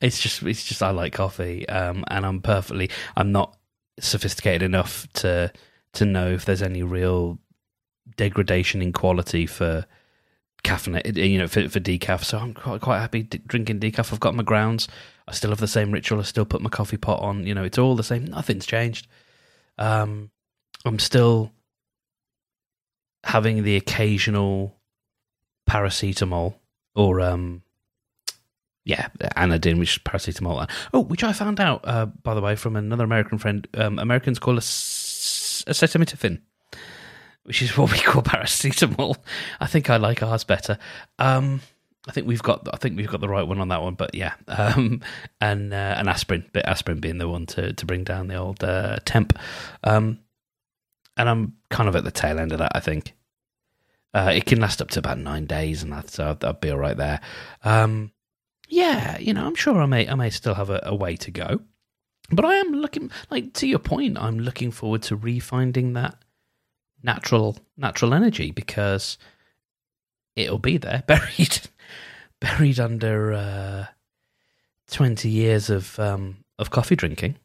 It's 0.00 0.20
just, 0.20 0.42
it's 0.42 0.64
just 0.64 0.82
I 0.82 0.90
like 0.90 1.12
coffee, 1.12 1.68
um, 1.68 2.04
and 2.08 2.24
I'm 2.24 2.40
perfectly. 2.40 2.90
I'm 3.16 3.32
not 3.32 3.56
sophisticated 3.98 4.62
enough 4.62 5.06
to 5.14 5.52
to 5.94 6.04
know 6.04 6.28
if 6.28 6.44
there's 6.44 6.62
any 6.62 6.82
real 6.82 7.38
degradation 8.16 8.82
in 8.82 8.92
quality 8.92 9.46
for 9.46 9.86
caffeine, 10.62 11.00
you 11.14 11.38
know, 11.38 11.48
for, 11.48 11.68
for 11.68 11.80
decaf. 11.80 12.24
So 12.24 12.38
I'm 12.38 12.54
quite 12.54 12.80
quite 12.80 13.00
happy 13.00 13.22
d- 13.22 13.40
drinking 13.46 13.80
decaf. 13.80 14.12
I've 14.12 14.20
got 14.20 14.34
my 14.34 14.42
grounds. 14.42 14.88
I 15.28 15.32
still 15.32 15.50
have 15.50 15.60
the 15.60 15.68
same 15.68 15.90
ritual. 15.90 16.20
I 16.20 16.22
still 16.22 16.44
put 16.44 16.60
my 16.60 16.70
coffee 16.70 16.96
pot 16.96 17.20
on. 17.20 17.46
You 17.46 17.54
know, 17.54 17.64
it's 17.64 17.78
all 17.78 17.96
the 17.96 18.02
same. 18.02 18.26
Nothing's 18.26 18.66
changed. 18.66 19.06
Um, 19.78 20.30
I'm 20.84 20.98
still 20.98 21.52
having 23.24 23.64
the 23.64 23.76
occasional 23.76 24.76
paracetamol 25.68 26.54
or 26.96 27.20
um, 27.20 27.62
yeah, 28.86 29.08
Anadin, 29.36 29.78
which 29.78 29.96
is 29.96 30.02
paracetamol. 30.02 30.68
Oh, 30.94 31.00
which 31.00 31.22
I 31.22 31.32
found 31.32 31.60
out, 31.60 31.80
uh, 31.84 32.06
by 32.06 32.34
the 32.34 32.40
way, 32.40 32.56
from 32.56 32.76
another 32.76 33.04
American 33.04 33.36
friend. 33.36 33.66
Um, 33.74 33.98
Americans 33.98 34.38
call 34.38 34.56
us 34.56 35.64
acetaminophen, 35.66 36.40
which 37.42 37.62
is 37.62 37.76
what 37.76 37.92
we 37.92 37.98
call 37.98 38.22
paracetamol. 38.24 39.16
I 39.60 39.66
think 39.66 39.90
I 39.90 39.96
like 39.96 40.22
ours 40.22 40.44
better. 40.44 40.78
Um, 41.18 41.60
I 42.08 42.12
think 42.12 42.28
we've 42.28 42.42
got, 42.42 42.68
I 42.72 42.76
think 42.76 42.96
we've 42.96 43.10
got 43.10 43.20
the 43.20 43.28
right 43.28 43.46
one 43.46 43.60
on 43.60 43.68
that 43.68 43.82
one. 43.82 43.94
But 43.94 44.14
yeah, 44.14 44.34
um, 44.48 45.02
and 45.40 45.74
uh, 45.74 46.02
aspirin, 46.06 46.48
but 46.52 46.66
aspirin 46.66 47.00
being 47.00 47.18
the 47.18 47.28
one 47.28 47.46
to 47.46 47.72
to 47.72 47.86
bring 47.86 48.04
down 48.04 48.28
the 48.28 48.36
old 48.36 48.62
uh, 48.62 48.98
temp. 49.04 49.36
Um, 49.82 50.20
and 51.16 51.28
I'm 51.28 51.54
kind 51.70 51.88
of 51.88 51.96
at 51.96 52.04
the 52.04 52.10
tail 52.10 52.38
end 52.38 52.52
of 52.52 52.58
that. 52.58 52.72
I 52.74 52.80
think 52.80 53.14
uh, 54.16 54.30
it 54.30 54.46
can 54.46 54.60
last 54.60 54.80
up 54.80 54.88
to 54.88 54.98
about 54.98 55.18
nine 55.18 55.44
days, 55.44 55.82
and 55.82 55.92
that's 55.92 56.14
so 56.14 56.34
I'll 56.40 56.54
be 56.54 56.70
all 56.70 56.78
right 56.78 56.96
there. 56.96 57.20
Um, 57.62 58.12
yeah, 58.66 59.18
you 59.18 59.34
know, 59.34 59.46
I'm 59.46 59.54
sure 59.54 59.78
I 59.78 59.84
may 59.84 60.08
I 60.08 60.14
may 60.14 60.30
still 60.30 60.54
have 60.54 60.70
a, 60.70 60.80
a, 60.84 60.94
way 60.94 61.16
to 61.16 61.30
go, 61.30 61.60
but 62.30 62.46
I 62.46 62.54
am 62.54 62.72
looking 62.72 63.10
like 63.30 63.52
to 63.54 63.66
your 63.66 63.78
point. 63.78 64.16
I'm 64.16 64.38
looking 64.38 64.70
forward 64.70 65.02
to 65.02 65.18
refinding 65.18 65.92
that 65.94 66.16
natural 67.02 67.58
natural 67.76 68.14
energy 68.14 68.52
because 68.52 69.18
it'll 70.34 70.58
be 70.58 70.78
there 70.78 71.04
buried 71.06 71.60
buried 72.40 72.80
under 72.80 73.34
uh, 73.34 73.86
twenty 74.90 75.28
years 75.28 75.68
of 75.68 76.00
um, 76.00 76.38
of 76.58 76.70
coffee 76.70 76.96
drinking, 76.96 77.36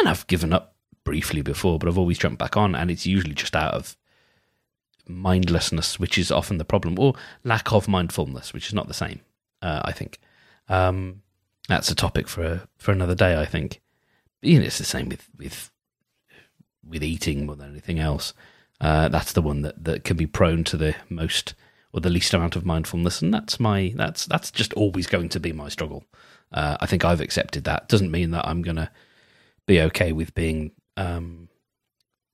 and 0.00 0.08
I've 0.08 0.26
given 0.26 0.52
up 0.52 0.74
briefly 1.04 1.42
before, 1.42 1.78
but 1.78 1.88
I've 1.88 1.98
always 1.98 2.18
jumped 2.18 2.40
back 2.40 2.56
on, 2.56 2.74
and 2.74 2.90
it's 2.90 3.06
usually 3.06 3.34
just 3.34 3.54
out 3.54 3.74
of 3.74 3.96
mindlessness, 5.08 5.98
which 5.98 6.18
is 6.18 6.30
often 6.30 6.58
the 6.58 6.64
problem, 6.64 6.98
or 6.98 7.14
lack 7.44 7.72
of 7.72 7.88
mindfulness, 7.88 8.52
which 8.52 8.68
is 8.68 8.74
not 8.74 8.88
the 8.88 8.94
same. 8.94 9.20
Uh, 9.60 9.80
I 9.84 9.92
think 9.92 10.18
um, 10.68 11.22
that's 11.68 11.90
a 11.90 11.94
topic 11.94 12.28
for 12.28 12.62
for 12.76 12.92
another 12.92 13.14
day. 13.14 13.40
I 13.40 13.46
think 13.46 13.80
you 14.40 14.58
know, 14.58 14.64
it's 14.64 14.78
the 14.78 14.84
same 14.84 15.08
with 15.08 15.28
with 15.36 15.70
with 16.86 17.02
eating 17.02 17.46
more 17.46 17.56
than 17.56 17.70
anything 17.70 17.98
else. 17.98 18.34
Uh, 18.80 19.08
that's 19.08 19.32
the 19.32 19.42
one 19.42 19.62
that, 19.62 19.84
that 19.84 20.02
can 20.02 20.16
be 20.16 20.26
prone 20.26 20.64
to 20.64 20.76
the 20.76 20.94
most 21.08 21.54
or 21.92 22.00
the 22.00 22.10
least 22.10 22.34
amount 22.34 22.56
of 22.56 22.66
mindfulness, 22.66 23.22
and 23.22 23.32
that's 23.32 23.60
my 23.60 23.92
that's 23.94 24.26
that's 24.26 24.50
just 24.50 24.72
always 24.74 25.06
going 25.06 25.28
to 25.28 25.40
be 25.40 25.52
my 25.52 25.68
struggle. 25.68 26.04
Uh, 26.52 26.76
I 26.80 26.86
think 26.86 27.04
I've 27.04 27.20
accepted 27.20 27.64
that. 27.64 27.88
Doesn't 27.88 28.10
mean 28.10 28.30
that 28.32 28.46
I'm 28.46 28.62
going 28.62 28.76
to 28.76 28.90
be 29.66 29.80
okay 29.82 30.12
with 30.12 30.34
being 30.34 30.72
um, 30.96 31.48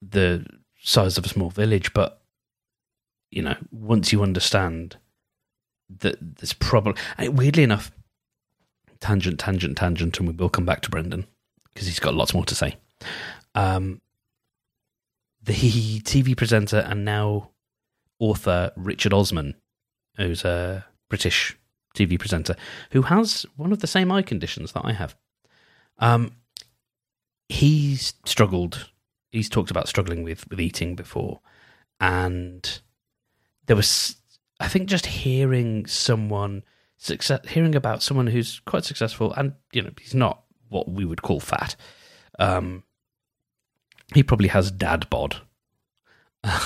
the 0.01 0.47
size 0.81 1.19
of 1.19 1.25
a 1.25 1.29
small 1.29 1.51
village, 1.51 1.93
but 1.93 2.21
you 3.31 3.43
know, 3.43 3.57
once 3.71 4.13
you 4.13 4.23
understand 4.23 4.97
that 6.01 6.17
there's 6.21 6.53
probably 6.53 7.01
weirdly 7.19 7.63
enough, 7.63 7.91
tangent, 9.01 9.39
tangent, 9.39 9.77
tangent, 9.77 10.19
and 10.19 10.29
we 10.29 10.35
will 10.35 10.49
come 10.49 10.67
back 10.67 10.83
to 10.83 10.91
Brendan 10.91 11.27
because 11.73 11.87
he's 11.87 12.01
got 12.01 12.15
lots 12.15 12.35
more 12.35 12.45
to 12.45 12.55
say. 12.55 12.77
Um, 13.55 14.01
the 15.43 15.55
TV 16.01 16.37
presenter 16.37 16.79
and 16.79 17.05
now 17.05 17.51
author 18.19 18.73
Richard 18.77 19.13
Osman, 19.13 19.55
who's 20.17 20.45
a 20.45 20.85
British 21.09 21.57
TV 21.95 22.19
presenter 22.19 22.55
who 22.91 23.03
has 23.03 23.47
one 23.57 23.73
of 23.73 23.81
the 23.81 23.87
same 23.87 24.13
eye 24.13 24.23
conditions 24.23 24.73
that 24.73 24.85
I 24.85 24.93
have. 24.93 25.17
Um, 25.99 26.33
he's 27.49 28.15
struggled. 28.25 28.91
He's 29.31 29.49
talked 29.49 29.71
about 29.71 29.89
struggling 29.89 30.23
with 30.23 30.49
with 30.49 30.61
eating 30.61 30.95
before, 30.95 31.41
and 32.01 32.81
there 33.69 33.77
was 33.77 34.17
I 34.61 34.67
think 34.67 34.89
just 34.89 35.07
hearing 35.07 35.87
someone 35.87 36.65
success, 36.97 37.41
hearing 37.49 37.77
about 37.77 38.03
someone 38.03 38.27
who's 38.27 38.61
quite 38.67 38.85
successful, 38.85 39.33
and 39.35 39.53
you 39.73 39.83
know, 39.83 39.91
he's 40.01 40.15
not 40.15 40.43
what 40.69 40.91
we 40.91 41.05
would 41.05 41.23
call 41.23 41.39
fat. 41.39 41.77
Um, 42.39 42.83
he 44.15 44.23
probably 44.23 44.49
has 44.49 44.71
dad 44.71 45.09
bod. 45.09 45.37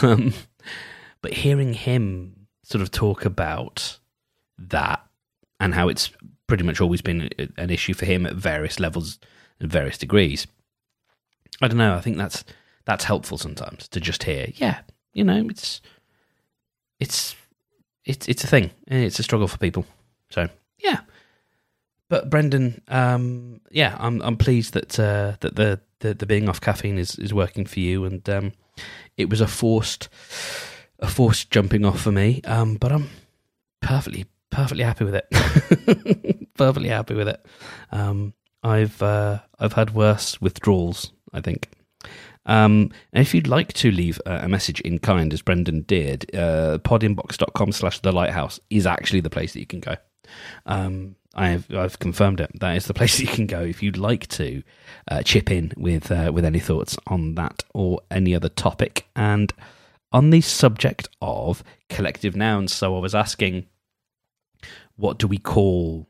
Um, 0.03 0.35
but 1.23 1.33
hearing 1.33 1.73
him 1.73 2.47
sort 2.63 2.83
of 2.83 2.91
talk 2.91 3.25
about 3.25 3.99
that 4.59 5.05
and 5.59 5.75
how 5.75 5.89
it's 5.89 6.11
pretty 6.47 6.63
much 6.63 6.81
always 6.81 7.01
been 7.01 7.31
an 7.57 7.71
issue 7.71 7.95
for 7.95 8.05
him 8.05 8.27
at 8.27 8.35
various 8.35 8.79
levels 8.79 9.19
and 9.61 9.71
various 9.71 9.97
degrees. 9.97 10.47
I 11.61 11.69
don't 11.69 11.79
know. 11.79 11.95
I 11.95 12.01
think 12.01 12.17
that's 12.17 12.45
that's 12.85 13.05
helpful 13.05 13.39
sometimes 13.39 13.89
to 13.89 14.01
just 14.01 14.25
hear. 14.25 14.49
Yeah, 14.55 14.81
you 15.15 15.25
know, 15.25 15.47
it's 15.49 15.81
it's 17.03 17.35
it's 18.05 18.29
it's 18.29 18.45
a 18.45 18.47
thing. 18.47 18.71
It's 18.87 19.19
a 19.19 19.23
struggle 19.25 19.49
for 19.49 19.59
people. 19.59 19.85
So 20.31 20.49
yeah. 20.79 21.01
But 22.09 22.31
Brendan, 22.31 22.81
um, 22.89 23.61
yeah, 23.71 23.97
I'm 23.99 24.23
I'm 24.23 24.37
pleased 24.37 24.75
that 24.75 24.99
uh, 24.99 25.37
that 25.41 25.57
the, 25.57 25.81
the, 25.99 26.15
the 26.15 26.27
being 26.27 26.49
off 26.49 26.61
caffeine 26.61 26.99
is, 26.99 27.19
is 27.19 27.35
working 27.35 27.67
for 27.67 27.81
you, 27.81 28.05
and 28.05 28.29
um, 28.29 28.53
it 29.17 29.29
was 29.29 29.41
a 29.41 29.49
forced 29.49 30.09
a 31.01 31.09
forced 31.09 31.51
jumping 31.51 31.85
off 31.85 32.01
for 32.01 32.13
me. 32.13 32.41
Um, 32.45 32.77
but 32.77 32.93
I'm 32.93 33.09
perfectly 33.81 34.27
perfectly 34.51 34.85
happy 34.85 35.05
with 35.05 35.17
it. 35.17 36.55
perfectly 36.55 36.91
happy 36.91 37.15
with 37.15 37.29
it. 37.29 37.45
Um, 37.91 38.35
I've 38.63 39.03
uh, 39.03 39.41
I've 39.59 39.73
had 39.73 39.95
worse 39.95 40.41
withdrawals. 40.41 41.13
I 41.33 41.41
think. 41.41 41.69
Um, 42.47 42.91
and 43.13 43.23
if 43.23 43.35
you'd 43.35 43.47
like 43.47 43.73
to 43.75 43.91
leave 43.91 44.21
a 44.27 44.49
message 44.49 44.81
in 44.81 44.99
kind, 44.99 45.33
as 45.33 45.43
Brendan 45.43 45.83
did, 45.83 46.35
uh, 46.35 46.79
podinbox.com 46.79 47.73
slash 47.73 48.01
the 48.01 48.13
lighthouse 48.13 48.59
is 48.71 48.87
actually 48.87 49.21
the 49.21 49.31
place 49.31 49.53
that 49.53 49.61
you 49.61 49.67
can 49.67 49.81
go. 49.81 49.97
Um, 50.67 51.17
I've 51.35 51.73
I've 51.75 51.99
confirmed 51.99 52.41
it. 52.41 52.51
That 52.61 52.77
is 52.77 52.87
the 52.87 52.95
place 53.01 53.21
you 53.21 53.27
can 53.27 53.47
go 53.47 53.61
if 53.61 53.83
you'd 53.83 53.97
like 53.97 54.27
to 54.29 54.63
uh, 55.11 55.23
chip 55.23 55.51
in 55.51 55.73
with 55.77 56.11
uh, 56.11 56.31
with 56.33 56.45
any 56.45 56.61
thoughts 56.61 56.97
on 57.07 57.35
that 57.37 57.63
or 57.75 58.01
any 58.11 58.35
other 58.35 58.49
topic. 58.49 59.07
And 59.17 59.53
on 60.13 60.31
the 60.31 60.41
subject 60.41 61.09
of 61.21 61.65
collective 61.89 62.37
nouns, 62.37 62.75
so 62.75 62.97
I 62.97 63.01
was 63.01 63.15
asking, 63.15 63.67
what 64.97 65.19
do 65.19 65.27
we 65.27 65.39
call 65.39 66.09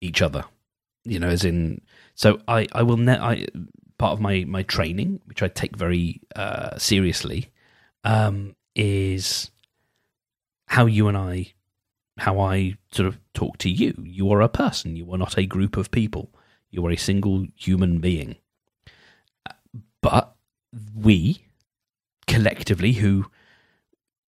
each 0.00 0.20
other? 0.20 0.44
You 1.04 1.20
know, 1.20 1.28
as 1.28 1.44
in, 1.44 1.82
so 2.14 2.40
I 2.48 2.66
I 2.72 2.82
will 2.82 2.96
ne- 2.96 3.18
I 3.18 3.46
part 3.98 4.12
of 4.12 4.20
my 4.20 4.44
my 4.46 4.62
training, 4.62 5.20
which 5.26 5.42
I 5.42 5.48
take 5.48 5.76
very 5.76 6.20
uh, 6.36 6.76
seriously, 6.78 7.50
um, 8.04 8.56
is 8.74 9.50
how 10.66 10.86
you 10.86 11.08
and 11.08 11.16
I, 11.16 11.52
how 12.18 12.40
I 12.40 12.76
sort 12.92 13.08
of 13.08 13.18
talk 13.34 13.58
to 13.58 13.70
you. 13.70 13.94
You 14.04 14.30
are 14.32 14.40
a 14.40 14.48
person. 14.48 14.96
You 14.96 15.12
are 15.12 15.18
not 15.18 15.38
a 15.38 15.46
group 15.46 15.76
of 15.76 15.90
people. 15.90 16.30
You 16.70 16.84
are 16.86 16.90
a 16.90 16.96
single 16.96 17.46
human 17.56 18.00
being. 18.00 18.36
But 20.00 20.34
we 20.94 21.44
collectively, 22.26 22.92
who 22.92 23.26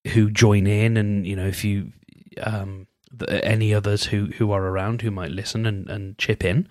who 0.08 0.30
join 0.30 0.66
in, 0.66 0.96
and 0.96 1.26
you 1.26 1.36
know, 1.36 1.46
if 1.46 1.64
you 1.64 1.92
um, 2.42 2.86
any 3.28 3.74
others 3.74 4.04
who 4.04 4.26
who 4.26 4.52
are 4.52 4.62
around 4.62 5.02
who 5.02 5.10
might 5.10 5.30
listen 5.30 5.66
and, 5.66 5.88
and 5.88 6.18
chip 6.18 6.44
in 6.44 6.68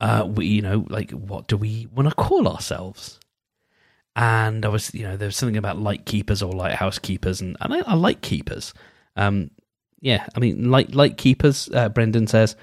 uh, 0.00 0.26
we, 0.28 0.46
you 0.46 0.62
know, 0.62 0.86
like 0.88 1.10
what 1.12 1.48
do 1.48 1.56
we 1.56 1.86
want 1.94 2.08
to 2.08 2.14
call 2.14 2.48
ourselves? 2.48 3.20
and 4.16 4.64
I 4.64 4.68
was, 4.68 4.92
you 4.94 5.04
know, 5.04 5.16
there 5.16 5.28
was 5.28 5.36
something 5.36 5.56
about 5.56 5.78
light 5.78 6.04
keepers 6.04 6.42
or 6.42 6.52
lighthouse 6.52 6.98
keepers, 6.98 7.40
and, 7.40 7.56
and 7.60 7.74
I, 7.74 7.78
I 7.80 7.94
like 7.94 8.20
keepers. 8.20 8.74
Um, 9.16 9.50
yeah, 10.00 10.26
I 10.34 10.40
mean, 10.40 10.70
light 10.70 10.94
light 10.94 11.16
keepers. 11.16 11.68
Uh, 11.72 11.88
Brendan 11.88 12.26
says, 12.26 12.56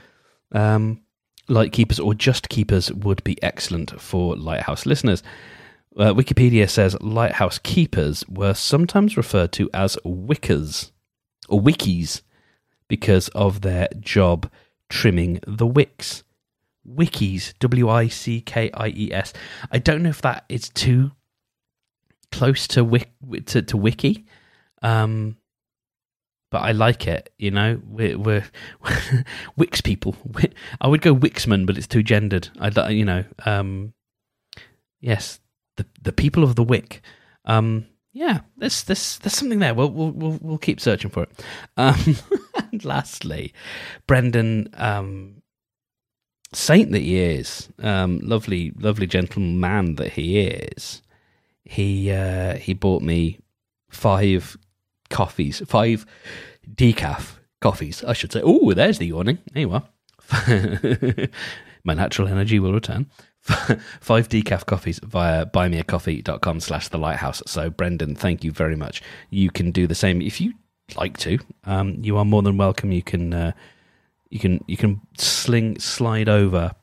um, 0.51 1.01
light 1.47 1.71
keepers 1.71 1.99
or 1.99 2.13
just 2.13 2.49
keepers 2.49 2.91
would 2.91 3.23
be 3.23 3.41
excellent 3.41 3.99
for 3.99 4.35
lighthouse 4.35 4.85
listeners. 4.85 5.23
Uh, 5.97 6.13
Wikipedia 6.13 6.69
says 6.69 6.99
lighthouse 7.01 7.59
keepers 7.59 8.23
were 8.29 8.53
sometimes 8.53 9.17
referred 9.17 9.51
to 9.53 9.69
as 9.73 9.97
wickers 10.05 10.91
or 11.49 11.59
wickies 11.59 12.21
because 12.87 13.29
of 13.29 13.61
their 13.61 13.87
job 13.99 14.49
trimming 14.89 15.39
the 15.47 15.65
wicks. 15.65 16.23
Wickies, 16.89 17.53
W 17.59 17.89
I 17.89 18.07
C 18.07 18.41
K 18.41 18.71
I 18.73 18.87
E 18.89 19.11
S. 19.13 19.33
I 19.71 19.79
don't 19.79 20.03
know 20.03 20.09
if 20.09 20.21
that 20.21 20.45
is 20.49 20.69
too 20.69 21.11
close 22.31 22.67
to 22.67 22.83
wick 22.83 23.11
to, 23.45 23.61
to 23.61 23.77
wiki, 23.77 24.25
um, 24.81 25.37
but 26.49 26.59
I 26.59 26.71
like 26.71 27.07
it. 27.07 27.33
You 27.37 27.51
know, 27.51 27.81
we're, 27.85 28.17
we're 28.17 28.45
wicks 29.57 29.81
people. 29.81 30.15
I 30.79 30.87
would 30.87 31.01
go 31.01 31.15
Wixman, 31.15 31.65
but 31.65 31.77
it's 31.77 31.87
too 31.87 32.03
gendered. 32.03 32.49
I 32.59 32.89
you 32.89 33.05
know, 33.05 33.25
um, 33.45 33.93
yes, 35.01 35.39
the 35.75 35.85
the 36.01 36.13
people 36.13 36.43
of 36.43 36.55
the 36.55 36.63
Wick. 36.63 37.01
Um, 37.45 37.87
yeah, 38.13 38.41
there's 38.57 38.83
there's 38.83 39.19
there's 39.19 39.35
something 39.35 39.59
there. 39.59 39.73
We'll 39.73 39.91
we'll 39.91 40.11
we'll, 40.11 40.39
we'll 40.41 40.57
keep 40.57 40.79
searching 40.79 41.11
for 41.11 41.23
it. 41.23 41.43
Um, 41.75 42.15
and 42.71 42.83
lastly, 42.83 43.53
Brendan, 44.07 44.69
um, 44.73 45.36
saint 46.53 46.91
that 46.91 46.99
he 47.01 47.19
is, 47.19 47.69
um, 47.79 48.19
lovely 48.19 48.73
lovely 48.77 49.07
gentleman 49.07 49.95
that 49.95 50.13
he 50.13 50.39
is. 50.39 51.01
He 51.65 52.11
uh, 52.11 52.55
he 52.55 52.73
bought 52.73 53.03
me 53.03 53.39
five 53.89 54.57
coffees, 55.09 55.61
five 55.67 56.05
decaf 56.69 57.37
coffees, 57.61 58.03
I 58.03 58.13
should 58.13 58.31
say. 58.31 58.41
Oh, 58.43 58.73
there's 58.73 58.99
the 58.99 59.07
yawning. 59.07 59.39
There 59.53 59.61
you 59.61 59.71
are. 59.71 59.83
My 61.83 61.93
natural 61.93 62.27
energy 62.27 62.59
will 62.59 62.73
return. 62.73 63.09
Five 64.01 64.27
decaf 64.27 64.65
coffees 64.65 64.99
via 65.03 65.45
buymeacoffee.com 65.45 66.59
slash 66.59 66.89
the 66.89 66.97
lighthouse. 66.97 67.41
So, 67.45 67.69
Brendan, 67.69 68.13
thank 68.15 68.43
you 68.43 68.51
very 68.51 68.75
much. 68.75 69.01
You 69.29 69.49
can 69.51 69.71
do 69.71 69.87
the 69.87 69.95
same 69.95 70.21
if 70.21 70.41
you 70.41 70.53
like 70.97 71.17
to. 71.19 71.39
Um, 71.63 71.97
you 72.01 72.17
are 72.17 72.25
more 72.25 72.41
than 72.41 72.57
welcome. 72.57 72.91
You 72.91 73.03
can, 73.03 73.33
uh, 73.33 73.51
you 74.29 74.39
can, 74.39 74.63
you 74.67 74.77
can 74.77 75.01
sling, 75.17 75.79
slide 75.79 76.29
over 76.29 76.73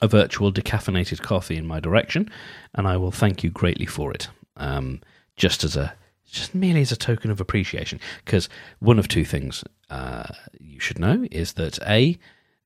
a 0.00 0.08
virtual 0.08 0.52
decaffeinated 0.52 1.22
coffee 1.22 1.56
in 1.56 1.66
my 1.66 1.80
direction, 1.80 2.30
and 2.74 2.88
I 2.88 2.96
will 2.96 3.12
thank 3.12 3.44
you 3.44 3.50
greatly 3.50 3.86
for 3.86 4.12
it. 4.12 4.28
Um, 4.56 5.00
just 5.36 5.64
as 5.64 5.76
a 5.76 5.94
just 6.32 6.54
merely 6.54 6.80
as 6.80 6.90
a 6.90 6.96
token 6.96 7.30
of 7.30 7.40
appreciation. 7.40 8.00
Because 8.24 8.48
one 8.80 8.98
of 8.98 9.06
two 9.06 9.24
things 9.24 9.62
uh, 9.90 10.24
you 10.58 10.80
should 10.80 10.98
know 10.98 11.26
is 11.30 11.52
that 11.54 11.78
A, 11.86 12.18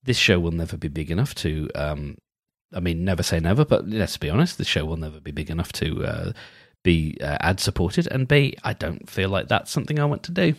this 0.05 0.17
show 0.17 0.39
will 0.39 0.53
never 0.53 0.77
be 0.77 0.89
big 0.89 1.11
enough 1.11 1.35
to, 1.37 1.69
um, 1.75 2.17
I 2.73 2.81
mean, 2.81 3.05
never 3.05 3.25
say 3.25 3.41
never, 3.41 3.65
but 3.65 3.89
let's 3.89 4.17
be 4.17 4.31
honest, 4.31 4.57
this 4.57 4.69
show 4.69 4.85
will 4.85 4.97
never 4.97 5.21
be 5.21 5.33
big 5.33 5.51
enough 5.51 5.73
to 5.75 6.05
uh, 6.05 6.33
be 6.85 7.19
uh, 7.21 7.39
ad 7.41 7.59
supported. 7.59 8.07
And 8.07 8.29
B, 8.29 8.57
I 8.63 8.73
don't 8.73 9.11
feel 9.11 9.29
like 9.29 9.49
that's 9.49 9.73
something 9.73 9.99
I 9.99 10.05
want 10.05 10.23
to 10.25 10.33
do. 10.33 10.55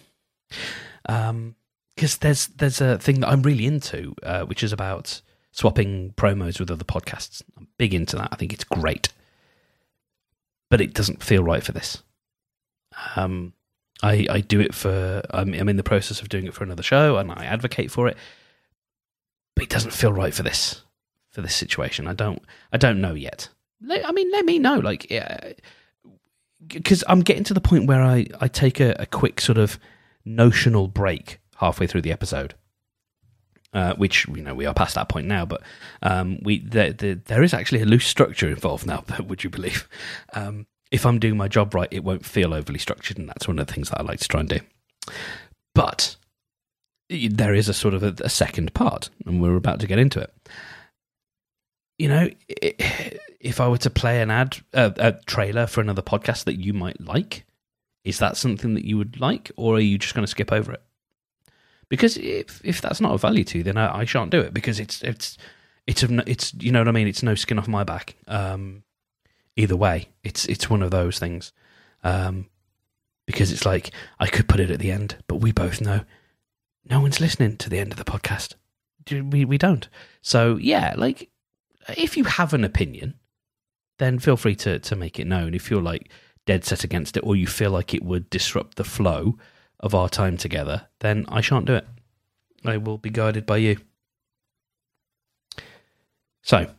Um, 1.07 1.55
because 1.97 2.17
there's 2.17 2.47
there's 2.47 2.79
a 2.79 2.99
thing 2.99 3.21
that 3.21 3.29
I'm 3.29 3.41
really 3.41 3.65
into, 3.65 4.13
uh, 4.21 4.43
which 4.43 4.63
is 4.63 4.71
about 4.71 5.19
swapping 5.51 6.13
promos 6.15 6.59
with 6.59 6.69
other 6.69 6.83
podcasts. 6.83 7.41
I'm 7.57 7.67
big 7.79 7.95
into 7.95 8.15
that. 8.17 8.29
I 8.31 8.35
think 8.35 8.53
it's 8.53 8.63
great, 8.63 9.09
but 10.69 10.79
it 10.79 10.93
doesn't 10.93 11.23
feel 11.23 11.43
right 11.43 11.63
for 11.63 11.71
this. 11.71 12.03
Um, 13.15 13.53
I 14.03 14.27
I 14.29 14.41
do 14.41 14.61
it 14.61 14.75
for 14.75 15.23
I'm, 15.31 15.55
I'm 15.55 15.69
in 15.69 15.77
the 15.77 15.83
process 15.83 16.21
of 16.21 16.29
doing 16.29 16.45
it 16.45 16.53
for 16.53 16.63
another 16.63 16.83
show, 16.83 17.17
and 17.17 17.31
I 17.31 17.45
advocate 17.45 17.89
for 17.89 18.07
it. 18.07 18.15
But 19.55 19.63
it 19.63 19.69
doesn't 19.71 19.91
feel 19.91 20.13
right 20.13 20.35
for 20.35 20.43
this 20.43 20.83
for 21.31 21.41
this 21.41 21.55
situation. 21.55 22.07
I 22.07 22.13
don't 22.13 22.43
I 22.71 22.77
don't 22.77 23.01
know 23.01 23.15
yet. 23.15 23.49
I 23.89 24.11
mean, 24.11 24.31
let 24.31 24.45
me 24.45 24.57
know, 24.57 24.79
like, 24.79 25.07
because 26.67 27.03
I'm 27.07 27.21
getting 27.21 27.43
to 27.45 27.53
the 27.55 27.61
point 27.61 27.87
where 27.87 28.03
I 28.03 28.27
I 28.39 28.47
take 28.47 28.79
a, 28.79 28.95
a 28.99 29.07
quick 29.07 29.41
sort 29.41 29.57
of 29.57 29.79
notional 30.25 30.87
break 30.87 31.39
halfway 31.57 31.87
through 31.87 32.01
the 32.01 32.11
episode. 32.11 32.55
Uh, 33.73 33.93
which 33.95 34.25
you 34.29 34.41
know 34.41 34.55
we 34.55 34.65
are 34.65 34.73
past 34.73 34.95
that 34.95 35.09
point 35.09 35.27
now, 35.27 35.45
but 35.45 35.61
um, 36.01 36.39
we 36.41 36.59
there, 36.59 36.93
there, 36.93 37.43
is 37.43 37.53
actually 37.53 37.81
a 37.81 37.85
loose 37.85 38.07
structure 38.07 38.47
involved 38.47 38.87
now. 38.87 39.03
Would 39.27 39.43
you 39.43 39.49
believe? 39.49 39.89
Um, 40.33 40.65
if 40.89 41.05
I'm 41.05 41.19
doing 41.19 41.35
my 41.35 41.49
job 41.49 41.75
right, 41.75 41.89
it 41.91 42.03
won't 42.03 42.25
feel 42.25 42.53
overly 42.53 42.79
structured, 42.79 43.17
and 43.17 43.27
that's 43.27 43.47
one 43.47 43.59
of 43.59 43.67
the 43.67 43.73
things 43.73 43.89
that 43.89 43.99
I 43.99 44.03
like 44.03 44.19
to 44.19 44.27
try 44.27 44.39
and 44.39 44.49
do. 44.49 44.59
But 45.75 46.15
there 47.09 47.53
is 47.53 47.69
a 47.69 47.73
sort 47.73 47.93
of 47.93 48.03
a, 48.03 48.15
a 48.21 48.29
second 48.29 48.73
part, 48.73 49.09
and 49.25 49.41
we're 49.41 49.55
about 49.55 49.79
to 49.81 49.87
get 49.87 49.99
into 49.99 50.19
it. 50.21 50.33
You 51.99 52.09
know, 52.09 52.29
if 53.39 53.59
I 53.59 53.67
were 53.67 53.77
to 53.79 53.89
play 53.89 54.21
an 54.21 54.31
ad, 54.31 54.57
uh, 54.73 54.91
a 54.97 55.13
trailer 55.25 55.67
for 55.67 55.81
another 55.81 56.01
podcast 56.01 56.45
that 56.45 56.59
you 56.59 56.73
might 56.73 57.01
like, 57.01 57.45
is 58.03 58.19
that 58.19 58.37
something 58.37 58.73
that 58.75 58.85
you 58.85 58.97
would 58.97 59.19
like, 59.19 59.51
or 59.55 59.75
are 59.75 59.81
you 59.81 59.97
just 59.97 60.13
going 60.13 60.25
to 60.25 60.31
skip 60.31 60.51
over 60.51 60.73
it? 60.73 60.81
Because 61.89 62.17
if 62.17 62.61
if 62.63 62.81
that's 62.81 63.01
not 63.01 63.13
of 63.13 63.21
value 63.21 63.43
to 63.45 63.59
you, 63.59 63.63
then 63.63 63.77
I, 63.77 63.99
I 63.99 64.05
shan't 64.05 64.31
do 64.31 64.41
it 64.41 64.53
because 64.53 64.79
it's 64.79 65.01
it's 65.03 65.37
it's 65.85 66.03
it's 66.03 66.53
you 66.59 66.71
know 66.71 66.79
what 66.79 66.87
I 66.87 66.91
mean. 66.91 67.07
It's 67.07 67.23
no 67.23 67.35
skin 67.35 67.57
off 67.57 67.67
my 67.67 67.83
back. 67.83 68.15
Um, 68.27 68.83
either 69.57 69.75
way. 69.75 70.07
It's 70.23 70.45
it's 70.45 70.69
one 70.69 70.83
of 70.83 70.91
those 70.91 71.19
things. 71.19 71.51
Um, 72.03 72.47
because 73.25 73.51
it's 73.51 73.65
like 73.65 73.91
I 74.19 74.27
could 74.27 74.47
put 74.47 74.61
it 74.61 74.71
at 74.71 74.79
the 74.79 74.91
end, 74.91 75.17
but 75.27 75.37
we 75.37 75.51
both 75.51 75.81
know 75.81 76.01
no 76.89 77.01
one's 77.01 77.19
listening 77.19 77.57
to 77.57 77.69
the 77.69 77.79
end 77.79 77.91
of 77.91 77.97
the 77.97 78.05
podcast. 78.05 78.55
We 79.09 79.43
we 79.43 79.57
don't. 79.57 79.89
So 80.21 80.55
yeah, 80.55 80.93
like 80.95 81.29
if 81.89 82.15
you 82.15 82.23
have 82.23 82.53
an 82.53 82.63
opinion, 82.63 83.15
then 83.99 84.19
feel 84.19 84.37
free 84.37 84.55
to 84.57 84.79
to 84.79 84.95
make 84.95 85.19
it 85.19 85.27
known. 85.27 85.53
If 85.53 85.69
you're 85.69 85.81
like 85.81 86.09
dead 86.45 86.63
set 86.63 86.83
against 86.85 87.17
it, 87.17 87.25
or 87.25 87.35
you 87.35 87.47
feel 87.47 87.71
like 87.71 87.93
it 87.93 88.03
would 88.03 88.29
disrupt 88.29 88.77
the 88.77 88.85
flow 88.85 89.37
of 89.79 89.93
our 89.93 90.09
time 90.09 90.37
together, 90.37 90.87
then 90.99 91.25
I 91.29 91.41
shan't 91.41 91.65
do 91.65 91.75
it. 91.75 91.87
I 92.65 92.77
will 92.77 92.97
be 92.97 93.09
guided 93.09 93.45
by 93.45 93.57
you. 93.57 93.77
So 96.41 96.69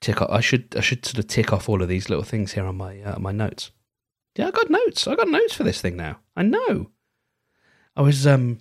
tick 0.00 0.22
off. 0.22 0.30
I 0.30 0.40
should 0.40 0.74
I 0.76 0.80
should 0.80 1.04
sort 1.04 1.18
of 1.18 1.26
tick 1.26 1.52
off 1.52 1.68
all 1.68 1.82
of 1.82 1.88
these 1.88 2.08
little 2.08 2.24
things 2.24 2.52
here 2.52 2.66
on 2.66 2.76
my 2.76 3.00
uh, 3.00 3.18
my 3.18 3.32
notes. 3.32 3.70
Yeah, 4.36 4.48
I 4.48 4.50
got 4.50 4.70
notes. 4.70 5.06
I 5.08 5.14
got 5.14 5.28
notes 5.28 5.54
for 5.54 5.64
this 5.64 5.80
thing 5.80 5.96
now. 5.96 6.18
I 6.36 6.42
know. 6.42 6.90
I 7.96 8.02
was 8.02 8.26
um 8.26 8.60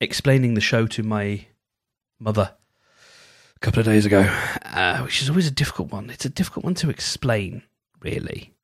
explaining 0.00 0.54
the 0.54 0.60
show 0.60 0.86
to 0.86 1.02
my 1.02 1.46
mother 2.20 2.54
a 3.56 3.58
couple 3.58 3.80
of 3.80 3.86
days 3.86 4.06
ago, 4.06 4.20
uh, 4.64 4.98
which 5.00 5.20
is 5.20 5.28
always 5.28 5.48
a 5.48 5.52
difficult 5.52 5.90
one. 5.90 6.10
It's 6.10 6.24
a 6.24 6.30
difficult 6.30 6.64
one 6.64 6.74
to 6.74 6.90
explain, 6.90 7.64
really. 8.00 8.54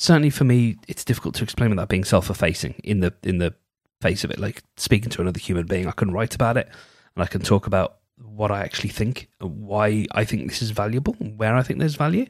Certainly 0.00 0.30
for 0.30 0.44
me, 0.44 0.78
it's 0.88 1.04
difficult 1.04 1.34
to 1.34 1.44
explain 1.44 1.68
without 1.68 1.90
being 1.90 2.04
self-effacing 2.04 2.72
in 2.82 3.00
the 3.00 3.12
in 3.22 3.36
the 3.36 3.54
face 4.00 4.24
of 4.24 4.30
it. 4.30 4.38
Like 4.38 4.62
speaking 4.78 5.10
to 5.10 5.20
another 5.20 5.38
human 5.38 5.66
being, 5.66 5.86
I 5.86 5.90
can 5.90 6.10
write 6.10 6.34
about 6.34 6.56
it 6.56 6.70
and 7.14 7.22
I 7.22 7.26
can 7.26 7.42
talk 7.42 7.66
about 7.66 7.98
what 8.16 8.50
I 8.50 8.62
actually 8.62 8.88
think, 8.88 9.28
why 9.40 10.06
I 10.12 10.24
think 10.24 10.48
this 10.48 10.62
is 10.62 10.70
valuable, 10.70 11.12
where 11.12 11.54
I 11.54 11.62
think 11.62 11.80
there's 11.80 11.96
value. 11.96 12.24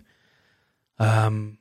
Um, 0.99 1.59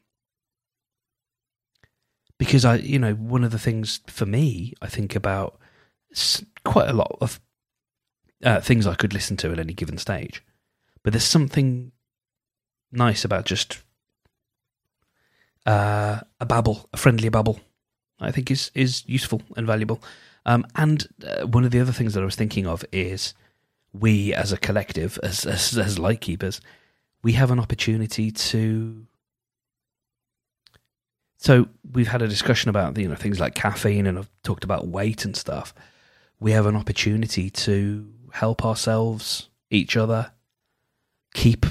because 2.39 2.65
I, 2.65 2.77
you 2.77 2.97
know, 2.97 3.13
one 3.13 3.43
of 3.43 3.51
the 3.51 3.59
things 3.59 3.99
for 4.07 4.25
me, 4.25 4.73
I 4.81 4.87
think 4.87 5.15
about 5.15 5.59
quite 6.65 6.89
a 6.89 6.93
lot 6.93 7.19
of 7.21 7.39
uh, 8.43 8.61
things 8.61 8.87
I 8.87 8.95
could 8.95 9.13
listen 9.13 9.37
to 9.37 9.51
at 9.51 9.59
any 9.59 9.73
given 9.73 9.99
stage, 9.99 10.43
but 11.03 11.13
there's 11.13 11.23
something 11.23 11.91
nice 12.91 13.23
about 13.23 13.45
just 13.45 13.83
uh, 15.69 16.21
a 16.39 16.45
babble, 16.45 16.89
a 16.93 16.97
friendly 16.97 17.29
babble. 17.29 17.59
I 18.19 18.31
think 18.31 18.49
is 18.51 18.71
is 18.73 19.03
useful 19.05 19.41
and 19.55 19.67
valuable. 19.67 20.01
Um, 20.45 20.65
and 20.75 21.07
uh, 21.25 21.45
one 21.45 21.63
of 21.63 21.71
the 21.71 21.79
other 21.79 21.91
things 21.91 22.13
that 22.13 22.21
I 22.21 22.25
was 22.25 22.35
thinking 22.35 22.65
of 22.65 22.83
is 22.91 23.33
we 23.93 24.33
as 24.33 24.51
a 24.51 24.57
collective, 24.57 25.19
as, 25.21 25.45
as, 25.45 25.77
as 25.77 25.99
lightkeepers, 25.99 26.59
we 27.21 27.33
have 27.33 27.51
an 27.51 27.59
opportunity 27.59 28.31
to. 28.31 29.05
So 31.37 31.67
we've 31.93 32.07
had 32.07 32.21
a 32.21 32.27
discussion 32.27 32.69
about 32.69 32.97
you 32.97 33.07
know 33.07 33.15
things 33.15 33.39
like 33.39 33.53
caffeine, 33.53 34.07
and 34.07 34.17
I've 34.17 34.31
talked 34.43 34.63
about 34.63 34.87
weight 34.87 35.23
and 35.23 35.35
stuff. 35.35 35.73
We 36.39 36.51
have 36.51 36.65
an 36.65 36.75
opportunity 36.75 37.49
to 37.51 38.11
help 38.31 38.65
ourselves, 38.65 39.49
each 39.69 39.95
other, 39.95 40.31
keep 41.33 41.65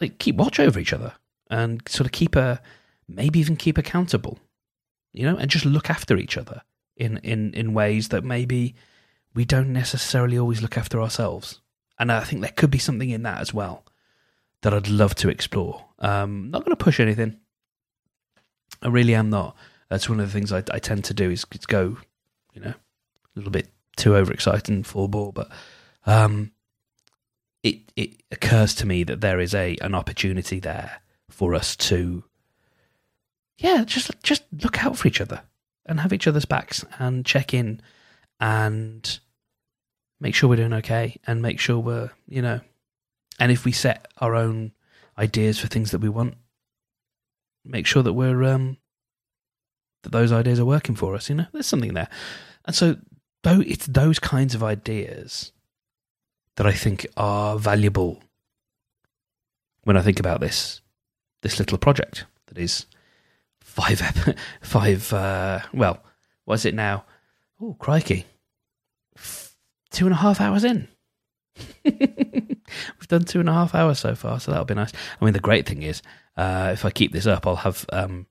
like 0.00 0.18
keep 0.18 0.34
watch 0.36 0.58
over 0.58 0.80
each 0.80 0.92
other, 0.92 1.12
and 1.50 1.80
sort 1.88 2.06
of 2.06 2.12
keep 2.12 2.34
a 2.34 2.60
maybe 3.14 3.38
even 3.38 3.56
keep 3.56 3.78
accountable, 3.78 4.38
you 5.12 5.24
know, 5.24 5.36
and 5.36 5.50
just 5.50 5.64
look 5.64 5.90
after 5.90 6.16
each 6.16 6.36
other 6.36 6.62
in 6.96 7.18
in 7.18 7.54
in 7.54 7.74
ways 7.74 8.08
that 8.08 8.24
maybe 8.24 8.74
we 9.34 9.44
don't 9.44 9.72
necessarily 9.72 10.38
always 10.38 10.62
look 10.62 10.76
after 10.78 11.00
ourselves. 11.00 11.60
And 11.98 12.10
I 12.10 12.24
think 12.24 12.42
there 12.42 12.52
could 12.56 12.70
be 12.70 12.78
something 12.78 13.10
in 13.10 13.22
that 13.24 13.40
as 13.40 13.54
well. 13.54 13.84
that 14.62 14.74
I'd 14.74 14.88
love 14.88 15.14
to 15.16 15.28
explore. 15.28 15.84
Um, 15.98 16.50
not 16.50 16.64
going 16.64 16.76
to 16.76 16.84
push 16.84 17.00
anything. 17.00 17.38
I 18.82 18.88
really 18.88 19.14
am 19.14 19.30
not. 19.30 19.56
That's 19.88 20.08
one 20.08 20.20
of 20.20 20.26
the 20.26 20.32
things 20.32 20.52
I, 20.52 20.62
I 20.70 20.78
tend 20.78 21.04
to 21.06 21.14
do 21.14 21.30
is, 21.30 21.44
is 21.52 21.66
go, 21.66 21.98
you 22.54 22.60
know, 22.60 22.70
a 22.70 23.34
little 23.34 23.50
bit 23.50 23.68
too 23.96 24.14
overexcited 24.14 24.68
and 24.68 24.86
full 24.86 25.08
ball. 25.08 25.32
But 25.32 25.50
um, 26.06 26.52
it 27.62 27.80
it 27.96 28.22
occurs 28.30 28.74
to 28.76 28.86
me 28.86 29.04
that 29.04 29.20
there 29.20 29.40
is 29.40 29.54
a 29.54 29.76
an 29.80 29.94
opportunity 29.94 30.60
there 30.60 31.00
for 31.28 31.54
us 31.54 31.76
to, 31.76 32.24
yeah, 33.60 33.84
just 33.84 34.10
just 34.22 34.42
look 34.62 34.84
out 34.84 34.96
for 34.96 35.06
each 35.06 35.20
other 35.20 35.42
and 35.84 36.00
have 36.00 36.12
each 36.12 36.26
other's 36.26 36.46
backs 36.46 36.84
and 36.98 37.26
check 37.26 37.52
in 37.52 37.80
and 38.40 39.20
make 40.18 40.34
sure 40.34 40.48
we're 40.48 40.56
doing 40.56 40.72
okay 40.72 41.16
and 41.26 41.42
make 41.42 41.60
sure 41.60 41.78
we're 41.78 42.10
you 42.26 42.40
know, 42.40 42.60
and 43.38 43.52
if 43.52 43.64
we 43.66 43.72
set 43.72 44.08
our 44.18 44.34
own 44.34 44.72
ideas 45.18 45.58
for 45.58 45.66
things 45.66 45.90
that 45.90 46.00
we 46.00 46.08
want, 46.08 46.34
make 47.64 47.86
sure 47.86 48.02
that 48.02 48.14
we're 48.14 48.42
um 48.44 48.78
that 50.04 50.12
those 50.12 50.32
ideas 50.32 50.58
are 50.58 50.64
working 50.64 50.94
for 50.94 51.14
us. 51.14 51.28
You 51.28 51.36
know, 51.36 51.46
there's 51.52 51.66
something 51.66 51.92
there, 51.92 52.08
and 52.64 52.74
so 52.74 52.96
though 53.42 53.60
it's 53.60 53.86
those 53.86 54.18
kinds 54.18 54.54
of 54.54 54.62
ideas 54.62 55.52
that 56.56 56.66
I 56.66 56.72
think 56.72 57.06
are 57.18 57.58
valuable 57.58 58.22
when 59.84 59.98
I 59.98 60.02
think 60.02 60.18
about 60.18 60.40
this 60.40 60.80
this 61.42 61.58
little 61.58 61.76
project 61.76 62.24
that 62.46 62.56
is 62.56 62.86
five 63.70 64.00
five 64.60 65.12
uh, 65.12 65.60
well 65.72 66.02
what 66.44 66.54
is 66.54 66.64
it 66.64 66.74
now 66.74 67.04
oh 67.60 67.74
crikey 67.78 68.26
F- 69.16 69.56
two 69.90 70.06
and 70.06 70.14
a 70.14 70.18
half 70.18 70.40
hours 70.40 70.64
in 70.64 70.88
we've 71.84 73.08
done 73.08 73.24
two 73.24 73.40
and 73.40 73.48
a 73.48 73.52
half 73.52 73.74
hours 73.74 73.98
so 73.98 74.14
far 74.14 74.40
so 74.40 74.50
that'll 74.50 74.64
be 74.64 74.74
nice 74.74 74.92
i 75.20 75.24
mean 75.24 75.34
the 75.34 75.40
great 75.40 75.66
thing 75.66 75.82
is 75.82 76.02
uh, 76.36 76.70
if 76.72 76.84
i 76.84 76.90
keep 76.90 77.12
this 77.12 77.26
up 77.26 77.46
i'll 77.46 77.56
have 77.56 77.84
um, 77.92 78.26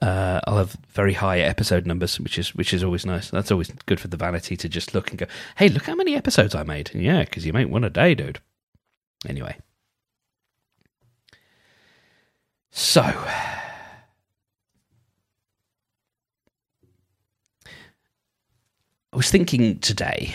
uh, 0.00 0.40
I'll 0.48 0.58
have 0.58 0.76
very 0.88 1.12
high 1.12 1.38
episode 1.38 1.86
numbers, 1.86 2.18
which 2.18 2.36
is 2.36 2.52
which 2.56 2.74
is 2.74 2.82
always 2.82 3.06
nice. 3.06 3.30
That's 3.30 3.52
always 3.52 3.70
good 3.86 4.00
for 4.00 4.08
the 4.08 4.16
vanity 4.16 4.56
to 4.56 4.68
just 4.68 4.94
look 4.94 5.10
and 5.10 5.18
go, 5.18 5.26
"Hey, 5.56 5.68
look 5.68 5.84
how 5.84 5.94
many 5.94 6.16
episodes 6.16 6.56
I 6.56 6.64
made." 6.64 6.90
Yeah, 6.92 7.20
because 7.22 7.46
you 7.46 7.52
make 7.52 7.68
one 7.68 7.84
a 7.84 7.90
day, 7.90 8.16
dude. 8.16 8.40
Anyway, 9.28 9.56
so 12.72 13.02
was 19.22 19.30
thinking 19.30 19.78
today 19.78 20.34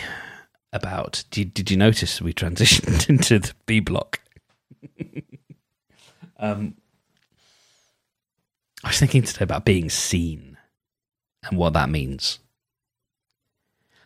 about. 0.72 1.22
Did, 1.30 1.52
did 1.52 1.70
you 1.70 1.76
notice 1.76 2.22
we 2.22 2.32
transitioned 2.32 3.06
into 3.10 3.38
the 3.38 3.52
B 3.66 3.80
block? 3.80 4.20
um, 6.38 6.74
I 8.82 8.88
was 8.88 8.98
thinking 8.98 9.24
today 9.24 9.42
about 9.42 9.66
being 9.66 9.90
seen 9.90 10.56
and 11.44 11.58
what 11.58 11.74
that 11.74 11.90
means. 11.90 12.38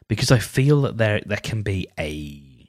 Because 0.09 0.33
I 0.33 0.41
feel 0.41 0.83
that 0.83 0.99
there 0.99 1.21
there 1.25 1.39
can 1.39 1.63
be 1.63 1.87
a, 1.97 2.69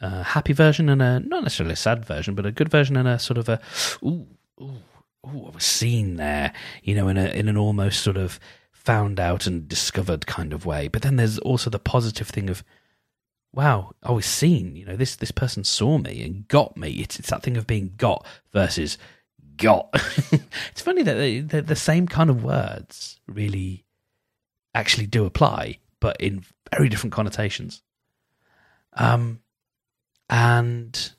a 0.00 0.22
happy 0.22 0.54
version 0.54 0.88
and 0.88 1.02
a 1.02 1.20
not 1.20 1.42
necessarily 1.42 1.74
a 1.74 1.76
sad 1.76 2.06
version, 2.06 2.34
but 2.34 2.46
a 2.46 2.50
good 2.50 2.70
version 2.70 2.96
and 2.96 3.06
a 3.06 3.18
sort 3.18 3.36
of 3.36 3.50
a 3.50 3.60
ooh 4.02 4.26
ooh 4.58 4.80
ooh 5.26 5.46
I 5.46 5.50
was 5.50 5.64
seen 5.64 6.16
there, 6.16 6.54
you 6.82 6.94
know, 6.94 7.08
in 7.08 7.18
a 7.18 7.26
in 7.26 7.46
an 7.46 7.58
almost 7.58 8.00
sort 8.02 8.16
of 8.16 8.40
found 8.88 9.20
out 9.20 9.46
and 9.46 9.68
discovered 9.68 10.26
kind 10.26 10.54
of 10.54 10.64
way. 10.64 10.88
But 10.88 11.02
then 11.02 11.16
there's 11.16 11.38
also 11.40 11.68
the 11.68 11.78
positive 11.78 12.28
thing 12.28 12.48
of 12.48 12.64
wow, 13.52 13.92
I 14.02 14.12
was 14.12 14.24
seen. 14.24 14.76
You 14.76 14.86
know, 14.86 14.96
this 14.96 15.14
this 15.14 15.30
person 15.30 15.62
saw 15.62 15.98
me 15.98 16.22
and 16.22 16.48
got 16.48 16.74
me. 16.74 16.92
It's 16.92 17.18
it's 17.18 17.28
that 17.28 17.42
thing 17.42 17.58
of 17.58 17.66
being 17.66 17.92
got 17.98 18.26
versus 18.50 18.96
got. 19.58 19.90
it's 20.70 20.80
funny 20.80 21.02
that 21.02 21.12
they, 21.12 21.40
the 21.40 21.76
same 21.76 22.08
kind 22.08 22.30
of 22.30 22.42
words 22.42 23.20
really 23.26 23.84
actually 24.74 25.06
do 25.06 25.26
apply, 25.26 25.80
but 26.00 26.18
in 26.18 26.46
very 26.74 26.88
different 26.88 27.12
connotations. 27.12 27.82
Um, 28.94 29.40
and 30.30 31.12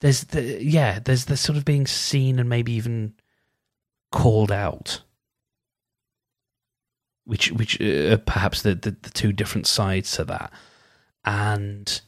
there's 0.00 0.24
the 0.24 0.60
yeah, 0.60 0.98
there's 0.98 1.26
the 1.26 1.36
sort 1.36 1.56
of 1.56 1.64
being 1.64 1.86
seen 1.86 2.40
and 2.40 2.48
maybe 2.48 2.72
even 2.72 3.14
called 4.10 4.50
out, 4.50 5.02
which 7.30 7.52
which 7.52 7.80
uh, 7.80 8.16
perhaps 8.26 8.62
the, 8.62 8.74
the 8.74 8.90
the 9.02 9.10
two 9.10 9.32
different 9.32 9.68
sides 9.68 10.10
to 10.10 10.24
that, 10.24 10.52
and 11.24 12.00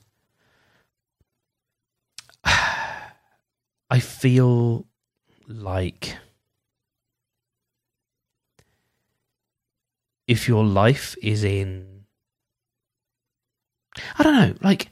I 2.45 4.01
feel 4.01 4.89
like 5.47 6.17
if 10.27 10.49
your 10.49 10.65
life 10.65 11.15
is 11.23 11.45
in 11.45 12.03
I 14.19 14.25
don't 14.25 14.35
know, 14.35 14.55
like 14.61 14.89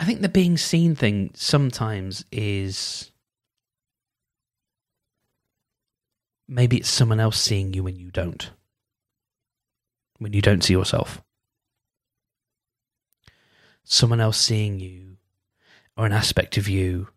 I 0.00 0.04
think 0.04 0.20
the 0.20 0.28
being 0.28 0.56
seen 0.56 0.96
thing 0.96 1.30
sometimes 1.34 2.24
is 2.32 3.12
maybe 6.48 6.78
it's 6.78 6.88
someone 6.88 7.20
else 7.20 7.38
seeing 7.38 7.74
you 7.74 7.82
when 7.82 7.96
you 7.96 8.10
don't. 8.10 8.50
When 10.18 10.32
you 10.32 10.42
don't 10.42 10.64
see 10.64 10.72
yourself. 10.72 11.22
Someone 13.84 14.20
else 14.20 14.38
seeing 14.38 14.80
you 14.80 15.16
or 15.96 16.06
an 16.06 16.12
aspect 16.12 16.56
of 16.56 16.68
you 16.68 17.08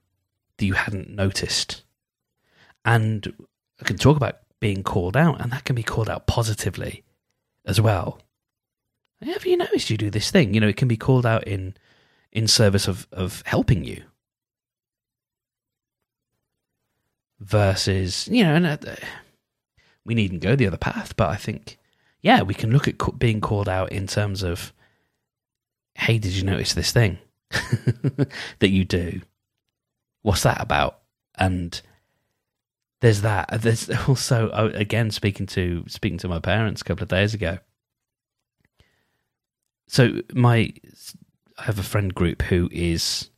that 0.58 0.66
you 0.66 0.74
hadn't 0.74 1.10
noticed. 1.10 1.84
And 2.84 3.34
I 3.80 3.86
can 3.86 3.98
talk 3.98 4.18
about 4.18 4.40
being 4.60 4.84
called 4.84 5.18
out, 5.18 5.42
and 5.42 5.52
that 5.52 5.66
can 5.66 5.76
be 5.76 5.84
called 5.84 6.10
out 6.10 6.28
positively 6.28 7.04
as 7.66 7.82
well. 7.82 8.22
Have 9.22 9.46
you 9.46 9.58
noticed 9.58 9.90
you 9.90 9.98
do 9.98 10.10
this 10.10 10.32
thing? 10.32 10.54
You 10.54 10.60
know, 10.60 10.68
it 10.68 10.78
can 10.78 10.88
be 10.88 10.98
called 10.98 11.26
out 11.26 11.48
in 11.48 11.76
in 12.32 12.48
service 12.48 12.88
of, 12.88 13.08
of 13.12 13.44
helping 13.46 13.84
you. 13.84 14.04
Versus, 17.44 18.28
you 18.28 18.44
know, 18.44 18.54
and 18.54 18.68
uh, 18.68 18.78
we 20.06 20.14
needn't 20.14 20.44
go 20.44 20.56
the 20.56 20.68
other 20.68 20.78
path, 20.78 21.16
but 21.18 21.30
I 21.30 21.36
think, 21.36 21.80
yeah, 22.22 22.44
we 22.44 22.54
can 22.54 22.72
look 22.72 22.88
at 22.88 23.20
being 23.20 23.42
called 23.42 23.68
out 23.68 23.92
in 23.92 24.06
terms 24.06 24.44
of, 24.44 24.72
hey, 25.96 26.20
did 26.20 26.34
you 26.34 26.44
notice 26.44 26.76
this 26.76 26.92
thing 26.92 27.18
that 28.60 28.70
you 28.70 28.86
do? 28.86 29.22
what's 30.22 30.44
that 30.44 30.62
about? 30.62 31.00
And 31.36 31.80
there's 33.02 33.22
that. 33.22 33.50
There's 33.62 33.90
also 34.08 34.50
uh, 34.50 34.72
again 34.74 35.12
speaking 35.12 35.48
to 35.48 35.84
speaking 35.88 36.18
to 36.20 36.28
my 36.28 36.40
parents 36.40 36.82
a 36.82 36.86
couple 36.86 37.04
of 37.04 37.10
days 37.10 37.34
ago. 37.34 37.60
So 39.88 40.22
my 40.34 40.74
I 41.58 41.64
have 41.64 41.80
a 41.80 41.84
friend 41.84 42.14
group 42.14 42.44
who 42.44 42.70
is 42.72 43.30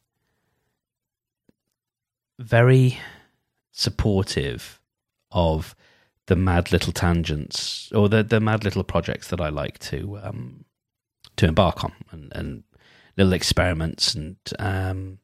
very 2.40 3.00
supportive 3.74 4.80
of 5.32 5.76
the 6.28 6.36
mad 6.38 6.72
little 6.72 6.94
tangents 6.94 7.92
or 7.92 8.08
the 8.08 8.24
the 8.24 8.40
mad 8.40 8.64
little 8.64 8.84
projects 8.84 9.28
that 9.28 9.42
I 9.42 9.50
like 9.50 9.78
to 9.80 10.18
um, 10.24 10.64
to 11.36 11.46
embark 11.46 11.84
on 11.84 11.92
and, 12.12 12.32
and 12.34 12.64
little 13.18 13.34
experiments 13.34 14.16
and 14.16 14.38
um, 14.60 15.20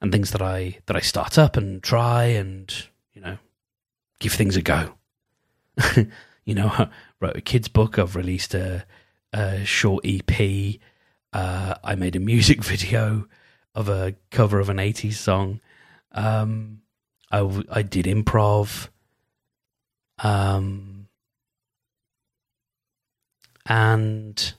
and 0.00 0.10
things 0.10 0.32
that 0.32 0.42
I 0.42 0.78
that 0.86 0.96
I 0.96 1.00
start 1.00 1.38
up 1.38 1.56
and 1.56 1.82
try 1.82 2.24
and 2.24 2.74
you 3.12 3.20
know 3.20 3.38
give 4.18 4.32
things 4.32 4.56
a 4.56 4.62
go. 4.62 4.94
you 6.44 6.54
know, 6.54 6.68
I 6.68 6.88
wrote 7.20 7.36
a 7.36 7.40
kids 7.40 7.68
book. 7.68 7.98
I've 7.98 8.16
released 8.16 8.54
a, 8.54 8.86
a 9.32 9.64
short 9.64 10.04
EP. 10.04 10.80
Uh, 11.32 11.74
I 11.82 11.94
made 11.94 12.16
a 12.16 12.20
music 12.20 12.62
video 12.64 13.28
of 13.74 13.88
a 13.88 14.14
cover 14.30 14.60
of 14.60 14.68
an 14.68 14.78
'80s 14.78 15.14
song. 15.14 15.60
Um, 16.12 16.80
I 17.34 17.62
I 17.70 17.82
did 17.82 18.06
improv. 18.06 18.88
Um, 20.18 21.08
and 23.66 24.54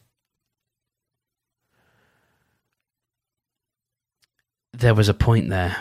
there 4.74 4.94
was 4.94 5.08
a 5.08 5.14
point 5.14 5.50
there, 5.50 5.78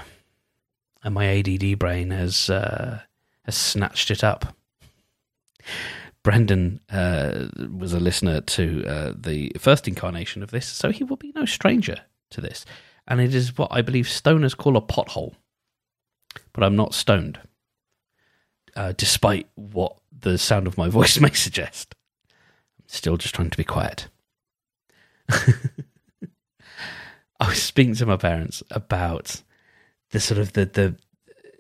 and 1.03 1.15
my 1.15 1.39
ADD 1.39 1.79
brain 1.79 2.11
has 2.11 2.49
uh, 2.49 3.01
has 3.45 3.57
snatched 3.57 4.11
it 4.11 4.23
up. 4.23 4.55
Brendan 6.23 6.81
uh, 6.91 7.49
was 7.77 7.93
a 7.93 8.01
listener 8.01 8.41
to 8.41 8.85
uh, 8.87 9.13
the 9.15 9.53
first 9.59 9.87
incarnation 9.89 10.43
of 10.43 10.51
this, 10.51 10.67
so 10.67 10.91
he 10.91 11.05
will 11.05 11.17
be 11.17 11.33
no 11.35 11.45
stranger 11.45 11.97
to 12.31 12.41
this. 12.41 12.65
And 13.07 13.21
it 13.21 13.35
is 13.35 13.59
what 13.59 13.69
I 13.71 13.83
believe 13.83 14.07
stoners 14.07 14.57
call 14.57 14.77
a 14.77 14.81
pothole. 14.81 15.35
But 16.53 16.65
I'm 16.65 16.77
not 16.77 16.95
stoned, 16.95 17.41
uh, 18.77 18.93
despite 18.97 19.49
what 19.55 19.97
the 20.19 20.39
sound 20.39 20.67
of 20.67 20.79
my 20.79 20.89
voice 20.91 21.21
may 21.21 21.33
suggest. 21.33 21.95
I'm 22.81 22.89
still 22.89 23.17
just 23.17 23.35
trying 23.35 23.51
to 23.51 23.57
be 23.57 23.65
quiet. 23.65 24.09
I 25.29 27.49
was 27.49 27.63
speaking 27.63 27.95
to 27.97 28.07
my 28.07 28.17
parents 28.17 28.63
about 28.71 29.43
the 30.11 30.21
sort 30.21 30.39
of 30.39 30.53
the 30.53 30.67
the 30.67 30.97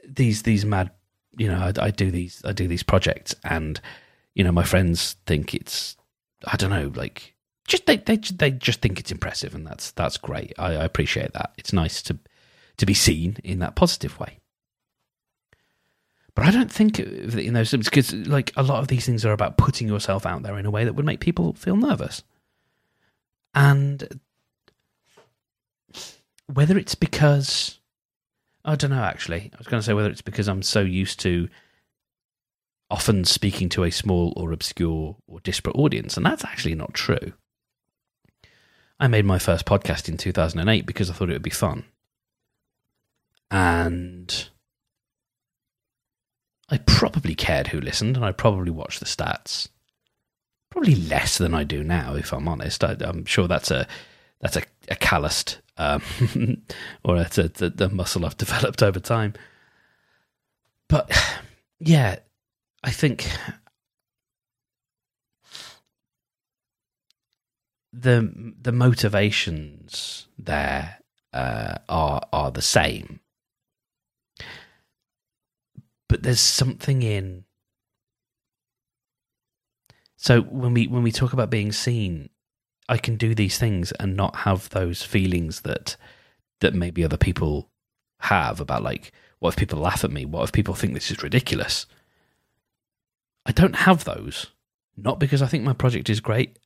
these 0.07 0.43
these 0.43 0.65
mad 0.65 0.91
you 1.37 1.49
know 1.49 1.59
I, 1.59 1.87
I 1.87 1.91
do 1.91 2.11
these 2.11 2.43
I 2.45 2.53
do 2.53 2.69
these 2.69 2.83
projects 2.83 3.35
and 3.45 3.81
you 4.35 4.45
know 4.45 4.53
my 4.53 4.63
friends 4.63 5.17
think 5.27 5.55
it's 5.55 5.97
I 6.47 6.57
don't 6.57 6.71
know 6.71 6.93
like 6.95 7.35
just 7.67 7.87
they 7.87 7.97
they 7.97 8.17
they 8.17 8.51
just 8.51 8.81
think 8.81 9.01
it's 9.01 9.11
impressive 9.11 9.55
and 9.55 9.67
that's 9.67 9.91
that's 9.93 10.17
great 10.17 10.53
I, 10.59 10.77
I 10.77 10.85
appreciate 10.85 11.33
that 11.33 11.53
it's 11.59 11.73
nice 11.73 12.03
to 12.03 12.19
to 12.77 12.87
be 12.87 12.95
seen 12.95 13.39
in 13.43 13.59
that 13.61 13.77
positive 13.77 14.19
way 14.21 14.39
but 16.35 16.45
I 16.45 16.51
don't 16.51 16.71
think 16.71 16.99
you 16.99 17.51
know 17.51 17.65
because 17.71 18.13
like 18.13 18.53
a 18.57 18.63
lot 18.63 18.81
of 18.81 18.89
these 18.89 19.07
things 19.07 19.25
are 19.25 19.33
about 19.33 19.57
putting 19.57 19.89
yourself 19.89 20.27
out 20.27 20.43
there 20.43 20.59
in 20.59 20.67
a 20.67 20.71
way 20.71 20.85
that 20.85 20.95
would 20.95 21.07
make 21.07 21.21
people 21.21 21.53
feel 21.55 21.77
nervous 21.77 22.23
and 23.55 24.21
whether 26.53 26.77
it's 26.77 26.95
because 26.95 27.79
I 28.65 28.77
don't 28.77 28.91
know 28.91 29.03
actually. 29.03 29.51
I 29.53 29.59
was 29.59 29.67
going 29.67 29.81
to 29.81 29.85
say 29.85 29.93
whether 29.93 30.11
it's 30.11 30.23
because 30.23 30.49
I'm 30.49 30.63
so 30.63 30.81
used 30.81 31.21
to 31.21 31.49
often 32.91 33.25
speaking 33.25 33.69
to 33.71 33.85
a 33.85 33.91
small 33.91 34.33
or 34.37 34.53
obscure 34.53 35.17
or 35.27 35.41
disparate 35.41 35.77
audience, 35.77 36.17
and 36.17 36.25
that's 36.25 36.45
actually 36.45 36.75
not 36.75 36.95
true. 36.95 37.33
I 38.99 39.09
made 39.09 39.25
my 39.25 39.39
first 39.39 39.67
podcast 39.67 40.09
in 40.09 40.17
2008 40.17 40.87
because 40.87 41.11
I 41.11 41.13
thought 41.13 41.29
it 41.29 41.35
would 41.35 41.43
be 41.43 41.51
fun. 41.51 41.85
And 43.51 44.49
I 46.71 46.79
probably 46.79 47.35
cared 47.35 47.69
who 47.69 47.81
listened, 47.81 48.17
and 48.17 48.25
I 48.25 48.33
probably 48.33 48.71
watched 48.71 49.01
the 49.01 49.07
stats. 49.07 49.69
Probably 50.71 50.95
less 50.95 51.39
than 51.39 51.55
I 51.55 51.65
do 51.65 51.85
now, 51.85 52.15
if 52.15 52.33
I'm 52.33 52.49
honest. 52.49 52.83
I, 52.83 52.97
am 53.01 53.25
sure 53.27 53.47
that's 53.47 53.71
a 53.71 53.87
that's 54.41 54.57
a, 54.57 54.63
a 54.89 54.97
calloused 54.97 55.61
um, 55.77 56.03
or 57.05 57.17
a, 57.17 57.25
the 57.29 57.91
muscle 57.93 58.27
I've 58.27 58.37
developed 58.39 58.83
over 58.83 59.01
time. 59.01 59.35
But 60.89 61.11
yeah, 61.79 62.17
I 62.83 62.91
think 62.91 63.29
the 67.93 68.55
the 68.61 68.73
motivations 68.73 70.27
there 70.39 70.99
uh, 71.33 71.77
are 71.89 72.23
are 72.33 72.51
the 72.51 72.63
same, 72.63 73.21
but 76.15 76.23
there's 76.23 76.39
something 76.39 77.03
in. 77.03 77.43
So 80.17 80.43
when 80.43 80.73
we 80.73 80.87
when 80.87 81.03
we 81.03 81.11
talk 81.11 81.33
about 81.33 81.51
being 81.51 81.73
seen, 81.73 82.29
I 82.89 82.99
can 82.99 83.17
do 83.17 83.35
these 83.35 83.59
things 83.59 83.91
and 83.91 84.15
not 84.15 84.37
have 84.37 84.69
those 84.69 85.03
feelings 85.03 85.63
that 85.63 85.97
that 86.61 86.73
maybe 86.73 87.03
other 87.03 87.17
people 87.17 87.69
have 88.21 88.61
about 88.61 88.85
like 88.85 89.11
what 89.41 89.55
if 89.55 89.57
people 89.57 89.81
laugh 89.81 90.05
at 90.05 90.13
me? 90.13 90.25
What 90.25 90.45
if 90.45 90.53
people 90.53 90.77
think 90.77 90.95
this 90.95 91.11
is 91.11 91.21
ridiculous? 91.21 91.87
I 93.45 93.51
don't 93.51 93.75
have 93.75 94.05
those. 94.05 94.53
Not 94.97 95.19
because 95.19 95.43
I 95.43 95.49
think 95.49 95.65
my 95.65 95.73
project 95.73 96.09
is 96.09 96.21
great 96.21 96.61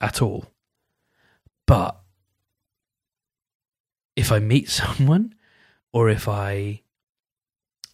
at 0.00 0.22
all. 0.22 0.46
But 1.66 2.00
if 4.14 4.30
I 4.30 4.38
meet 4.38 4.68
someone 4.80 5.34
or 5.92 6.08
if 6.10 6.28
I 6.28 6.82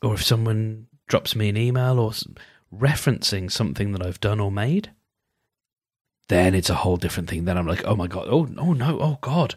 or 0.03 0.15
if 0.15 0.23
someone 0.23 0.87
drops 1.11 1.35
me 1.35 1.49
an 1.49 1.57
email 1.57 1.99
or 1.99 2.13
referencing 2.75 3.51
something 3.51 3.93
that 3.93 4.07
I've 4.07 4.21
done 4.21 4.41
or 4.41 4.51
made, 4.51 4.93
then 6.29 6.55
it's 6.55 6.71
a 6.71 6.77
whole 6.77 6.97
different 6.97 7.29
thing. 7.29 7.45
Then 7.45 7.59
I'm 7.59 7.67
like, 7.67 7.85
oh 7.85 7.97
my 7.97 8.07
god, 8.07 8.29
oh 8.31 8.49
oh 8.57 8.73
no, 8.73 8.99
oh 9.01 9.19
god, 9.21 9.57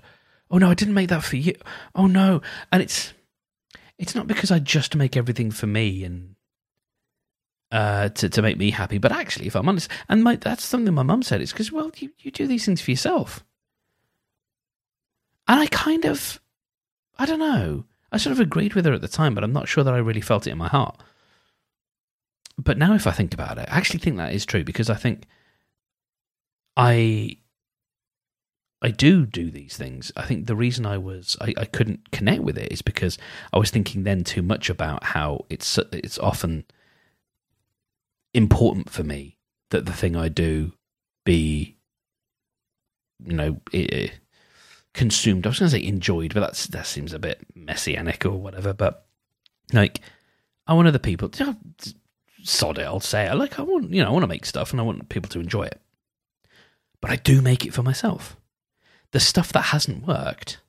oh 0.52 0.58
no, 0.58 0.70
I 0.70 0.74
didn't 0.74 0.96
make 0.96 1.10
that 1.10 1.24
for 1.24 1.38
you. 1.38 1.54
Oh 1.96 2.08
no, 2.08 2.42
and 2.72 2.82
it's 2.82 3.14
it's 4.00 4.16
not 4.16 4.28
because 4.28 4.52
I 4.52 4.60
just 4.60 4.96
make 4.96 5.16
everything 5.16 5.52
for 5.52 5.68
me 5.68 6.04
and 6.04 6.36
uh, 7.72 8.10
to 8.10 8.30
to 8.30 8.42
make 8.42 8.58
me 8.58 8.72
happy, 8.72 8.98
but 8.98 9.12
actually, 9.12 9.48
if 9.48 9.56
I'm 9.56 9.70
honest, 9.70 9.90
and 10.10 10.24
my, 10.24 10.36
that's 10.36 10.66
something 10.66 10.94
my 10.94 11.04
mum 11.04 11.22
said. 11.22 11.40
It's 11.40 11.52
because 11.52 11.72
well, 11.72 11.92
you 11.98 12.10
you 12.20 12.32
do 12.32 12.48
these 12.48 12.66
things 12.66 12.82
for 12.82 12.92
yourself, 12.92 13.44
and 15.48 15.60
I 15.60 15.68
kind 15.68 16.06
of, 16.06 16.42
I 17.18 17.28
don't 17.28 17.40
know, 17.40 17.86
I 18.12 18.18
sort 18.18 18.32
of 18.32 18.40
agreed 18.40 18.74
with 18.74 18.86
her 18.86 18.94
at 18.94 19.02
the 19.02 19.08
time, 19.08 19.36
but 19.36 19.44
I'm 19.44 19.54
not 19.54 19.68
sure 19.68 19.84
that 19.84 19.94
I 19.94 19.98
really 19.98 20.22
felt 20.22 20.48
it 20.48 20.52
in 20.52 20.58
my 20.58 20.68
heart. 20.68 21.02
But 22.58 22.78
now, 22.78 22.94
if 22.94 23.08
I 23.08 23.12
think 23.12 23.34
about 23.34 23.58
it, 23.58 23.68
I 23.70 23.78
actually 23.78 24.00
think 24.00 24.18
that 24.18 24.34
is 24.34 24.46
true 24.46 24.64
because 24.64 24.90
I 24.90 24.96
think 24.96 25.26
I 26.78 27.38
I 28.82 28.92
do 28.92 29.26
do 29.26 29.50
these 29.50 29.78
things. 29.78 30.12
I 30.16 30.24
think 30.26 30.46
the 30.46 30.56
reason 30.56 30.86
I 30.86 30.98
was 30.98 31.38
I, 31.42 31.54
I 31.58 31.66
couldn't 31.66 32.12
connect 32.12 32.44
with 32.44 32.58
it 32.58 32.72
is 32.72 32.82
because 32.82 33.18
I 33.52 33.58
was 33.58 33.72
thinking 33.72 34.04
then 34.04 34.24
too 34.24 34.42
much 34.42 34.70
about 34.70 35.04
how 35.04 35.46
it's 35.50 35.78
it's 35.92 36.20
often 36.20 36.66
important 38.34 38.90
for 38.90 39.04
me 39.04 39.38
that 39.70 39.86
the 39.86 39.94
thing 39.94 40.16
I 40.16 40.28
do 40.30 40.74
be 41.26 41.78
you 43.26 43.36
know 43.36 43.62
it, 43.72 44.12
consumed. 44.94 45.46
I 45.46 45.50
was 45.50 45.60
going 45.60 45.72
to 45.72 45.78
say 45.78 45.86
enjoyed, 45.86 46.34
but 46.34 46.42
that's 46.42 46.68
that 46.68 46.88
seems 46.88 47.14
a 47.14 47.20
bit 47.20 47.42
messianic 47.56 48.26
or 48.26 48.32
whatever. 48.32 48.74
But 48.74 49.06
like, 49.72 50.02
I 50.68 50.74
want 50.74 50.88
other 50.88 51.00
people. 51.00 51.32
Sod 52.44 52.78
it. 52.78 52.84
I'll 52.84 53.00
say 53.00 53.26
it. 53.26 53.36
Like 53.36 53.60
I 53.60 53.64
want 53.64 53.92
you 53.92 54.02
know 54.02 54.10
I 54.10 54.12
want 54.12 54.24
to 54.24 54.28
make 54.28 54.46
stuff 54.46 54.72
and 54.72 54.80
I 54.80 54.84
want 54.84 55.10
people 55.10 55.30
to 55.30 55.40
enjoy 55.40 55.64
it 55.64 55.80
but 57.04 57.12
I 57.12 57.18
do 57.18 57.42
make 57.42 57.66
it 57.66 57.74
for 57.74 57.84
myself. 57.84 58.38
The 59.12 59.20
stuff 59.20 59.52
that 59.52 59.60
hasn't 59.62 60.08
worked 60.08 60.60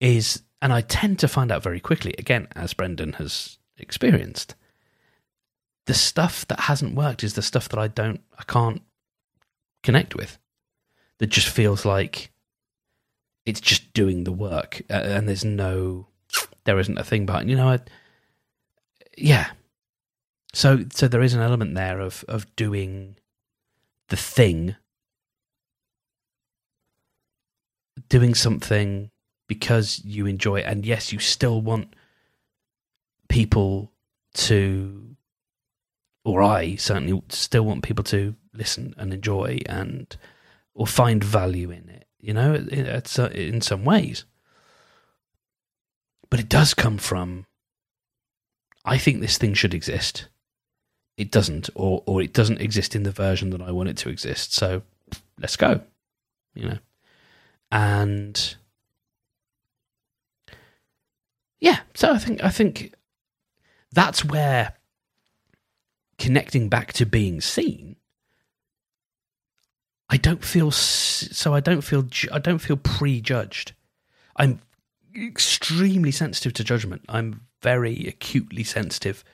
is, 0.00 0.44
and 0.62 0.72
I 0.72 0.80
tend 0.80 1.18
to 1.18 1.26
find 1.26 1.50
out 1.50 1.64
very 1.64 1.80
quickly, 1.80 2.14
again, 2.18 2.46
as 2.54 2.72
Brendan 2.72 3.14
has 3.14 3.58
experienced, 3.78 4.54
the 5.86 5.92
stuff 5.92 6.46
that 6.46 6.60
hasn't 6.60 6.94
worked 6.94 7.24
is 7.24 7.34
the 7.34 7.42
stuff 7.42 7.68
that 7.70 7.80
I 7.80 7.88
don't, 7.88 8.20
I 8.38 8.44
can't 8.44 8.80
connect 9.82 10.14
with. 10.14 10.38
That 11.18 11.30
just 11.30 11.48
feels 11.48 11.84
like 11.84 12.30
it's 13.44 13.60
just 13.60 13.92
doing 13.92 14.22
the 14.22 14.30
work, 14.30 14.82
and 14.88 15.28
there's 15.28 15.44
no, 15.44 16.06
there 16.62 16.78
isn't 16.78 16.96
a 16.96 17.02
thing 17.02 17.26
behind. 17.26 17.50
You 17.50 17.56
know, 17.56 17.70
I, 17.70 17.80
yeah. 19.18 19.48
So, 20.56 20.86
so 20.90 21.06
there 21.06 21.20
is 21.20 21.34
an 21.34 21.42
element 21.42 21.74
there 21.74 22.00
of 22.00 22.24
of 22.28 22.56
doing 22.56 23.16
the 24.08 24.16
thing 24.16 24.74
doing 28.08 28.34
something 28.34 29.10
because 29.48 30.00
you 30.02 30.24
enjoy 30.24 30.60
it. 30.60 30.64
And 30.66 30.86
yes 30.86 31.12
you 31.12 31.18
still 31.18 31.60
want 31.60 31.92
people 33.28 33.92
to 34.46 35.16
or 36.24 36.42
I 36.42 36.76
certainly 36.76 37.22
still 37.28 37.66
want 37.66 37.84
people 37.84 38.04
to 38.04 38.34
listen 38.54 38.94
and 38.96 39.12
enjoy 39.12 39.58
and 39.66 40.16
or 40.72 40.86
find 40.86 41.22
value 41.22 41.70
in 41.70 41.90
it 41.90 42.06
you 42.18 42.32
know 42.32 42.54
it's 42.54 43.18
in 43.18 43.60
some 43.60 43.84
ways. 43.84 44.24
But 46.30 46.40
it 46.40 46.48
does 46.48 46.72
come 46.72 46.96
from 46.96 47.44
I 48.86 48.96
think 48.96 49.20
this 49.20 49.36
thing 49.36 49.52
should 49.52 49.74
exist 49.74 50.28
it 51.16 51.30
doesn't, 51.30 51.70
or 51.74 52.02
or 52.06 52.20
it 52.20 52.32
doesn't 52.32 52.60
exist 52.60 52.94
in 52.94 53.02
the 53.02 53.10
version 53.10 53.50
that 53.50 53.62
I 53.62 53.70
want 53.70 53.88
it 53.88 53.96
to 53.98 54.08
exist. 54.08 54.52
So 54.52 54.82
let's 55.40 55.56
go, 55.56 55.80
you 56.54 56.68
know, 56.68 56.78
and 57.70 58.56
yeah. 61.60 61.80
So 61.94 62.12
I 62.12 62.18
think 62.18 62.44
I 62.44 62.50
think 62.50 62.94
that's 63.92 64.24
where 64.24 64.74
connecting 66.18 66.68
back 66.68 66.92
to 66.94 67.06
being 67.06 67.40
seen. 67.40 67.96
I 70.08 70.16
don't 70.18 70.44
feel 70.44 70.70
so. 70.70 71.54
I 71.54 71.60
don't 71.60 71.80
feel. 71.80 72.06
I 72.30 72.38
don't 72.38 72.58
feel 72.58 72.76
prejudged. 72.76 73.72
I'm 74.36 74.60
extremely 75.16 76.10
sensitive 76.10 76.52
to 76.54 76.64
judgment. 76.64 77.02
I'm 77.08 77.40
very 77.62 78.06
acutely 78.06 78.62
sensitive 78.62 79.24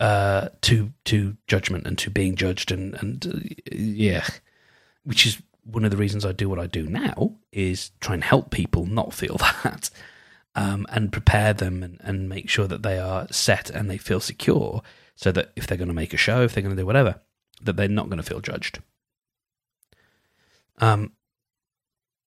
uh, 0.00 0.48
to 0.62 0.92
to 1.04 1.36
judgment 1.46 1.86
and 1.86 1.96
to 1.98 2.10
being 2.10 2.34
judged 2.34 2.72
and 2.72 2.94
and 2.94 3.26
uh, 3.26 3.38
yeah, 3.72 4.26
which 5.04 5.26
is 5.26 5.40
one 5.64 5.84
of 5.84 5.90
the 5.90 5.96
reasons 5.96 6.24
I 6.24 6.32
do 6.32 6.48
what 6.48 6.58
I 6.58 6.66
do 6.66 6.86
now 6.86 7.36
is 7.52 7.92
try 8.00 8.14
and 8.14 8.24
help 8.24 8.50
people 8.50 8.86
not 8.86 9.14
feel 9.14 9.36
that. 9.64 9.90
Um, 10.54 10.86
and 10.90 11.10
prepare 11.10 11.54
them 11.54 11.82
and, 11.82 11.98
and 12.02 12.28
make 12.28 12.50
sure 12.50 12.66
that 12.66 12.82
they 12.82 12.98
are 12.98 13.26
set 13.30 13.70
and 13.70 13.88
they 13.88 13.96
feel 13.96 14.20
secure 14.20 14.82
so 15.16 15.32
that 15.32 15.50
if 15.56 15.66
they're 15.66 15.78
going 15.78 15.88
to 15.88 15.94
make 15.94 16.12
a 16.12 16.18
show, 16.18 16.42
if 16.42 16.52
they're 16.52 16.62
going 16.62 16.76
to 16.76 16.82
do 16.82 16.84
whatever, 16.84 17.22
that 17.62 17.76
they're 17.76 17.88
not 17.88 18.10
going 18.10 18.18
to 18.18 18.22
feel 18.22 18.40
judged. 18.40 18.80
Um, 20.76 21.12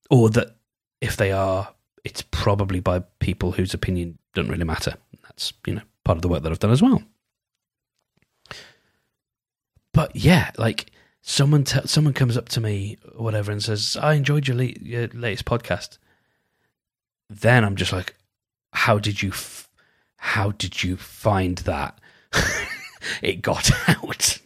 or 0.10 0.30
that 0.32 0.56
if 1.02 1.18
they 1.18 1.32
are, 1.32 1.70
it's 2.04 2.24
probably 2.24 2.80
by 2.80 3.02
people 3.20 3.52
whose 3.52 3.74
opinion 3.74 4.18
doesn't 4.34 4.52
really 4.52 4.64
matter. 4.64 4.96
That's, 5.24 5.54
you 5.68 5.76
know, 5.76 5.82
part 6.04 6.18
of 6.18 6.22
the 6.22 6.28
work 6.28 6.44
that 6.44 6.52
I've 6.52 6.60
done 6.60 6.72
as 6.72 6.82
well. 6.82 7.04
But 9.96 10.14
yeah, 10.14 10.52
like 10.58 10.92
someone 11.22 11.64
t- 11.64 11.88
someone 11.88 12.14
comes 12.14 12.36
up 12.36 12.50
to 12.50 12.60
me 12.62 12.98
or 13.16 13.24
whatever 13.24 13.52
and 13.52 13.64
says, 13.64 13.98
"I 14.00 14.16
enjoyed 14.16 14.46
your, 14.46 14.58
le- 14.58 14.66
your 14.82 15.08
latest 15.08 15.46
podcast," 15.46 15.98
then 17.30 17.64
I'm 17.64 17.78
just 17.78 17.94
like, 17.94 18.16
how 18.74 19.00
did 19.00 19.22
you, 19.22 19.30
f- 19.30 19.70
how 20.18 20.52
did 20.52 20.84
you 20.84 20.98
find 20.98 21.60
that? 21.60 21.98
it 23.22 23.42
got 23.42 23.72
out. 23.90 24.40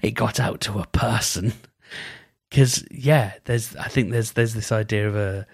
it 0.00 0.12
got 0.12 0.40
out 0.40 0.62
to 0.62 0.78
a 0.78 0.86
person. 0.86 1.52
Because 2.48 2.82
yeah, 2.90 3.34
there's 3.44 3.76
I 3.76 3.88
think 3.88 4.10
there's 4.10 4.32
there's 4.32 4.54
this 4.54 4.72
idea 4.72 5.06
of 5.06 5.16
a 5.16 5.46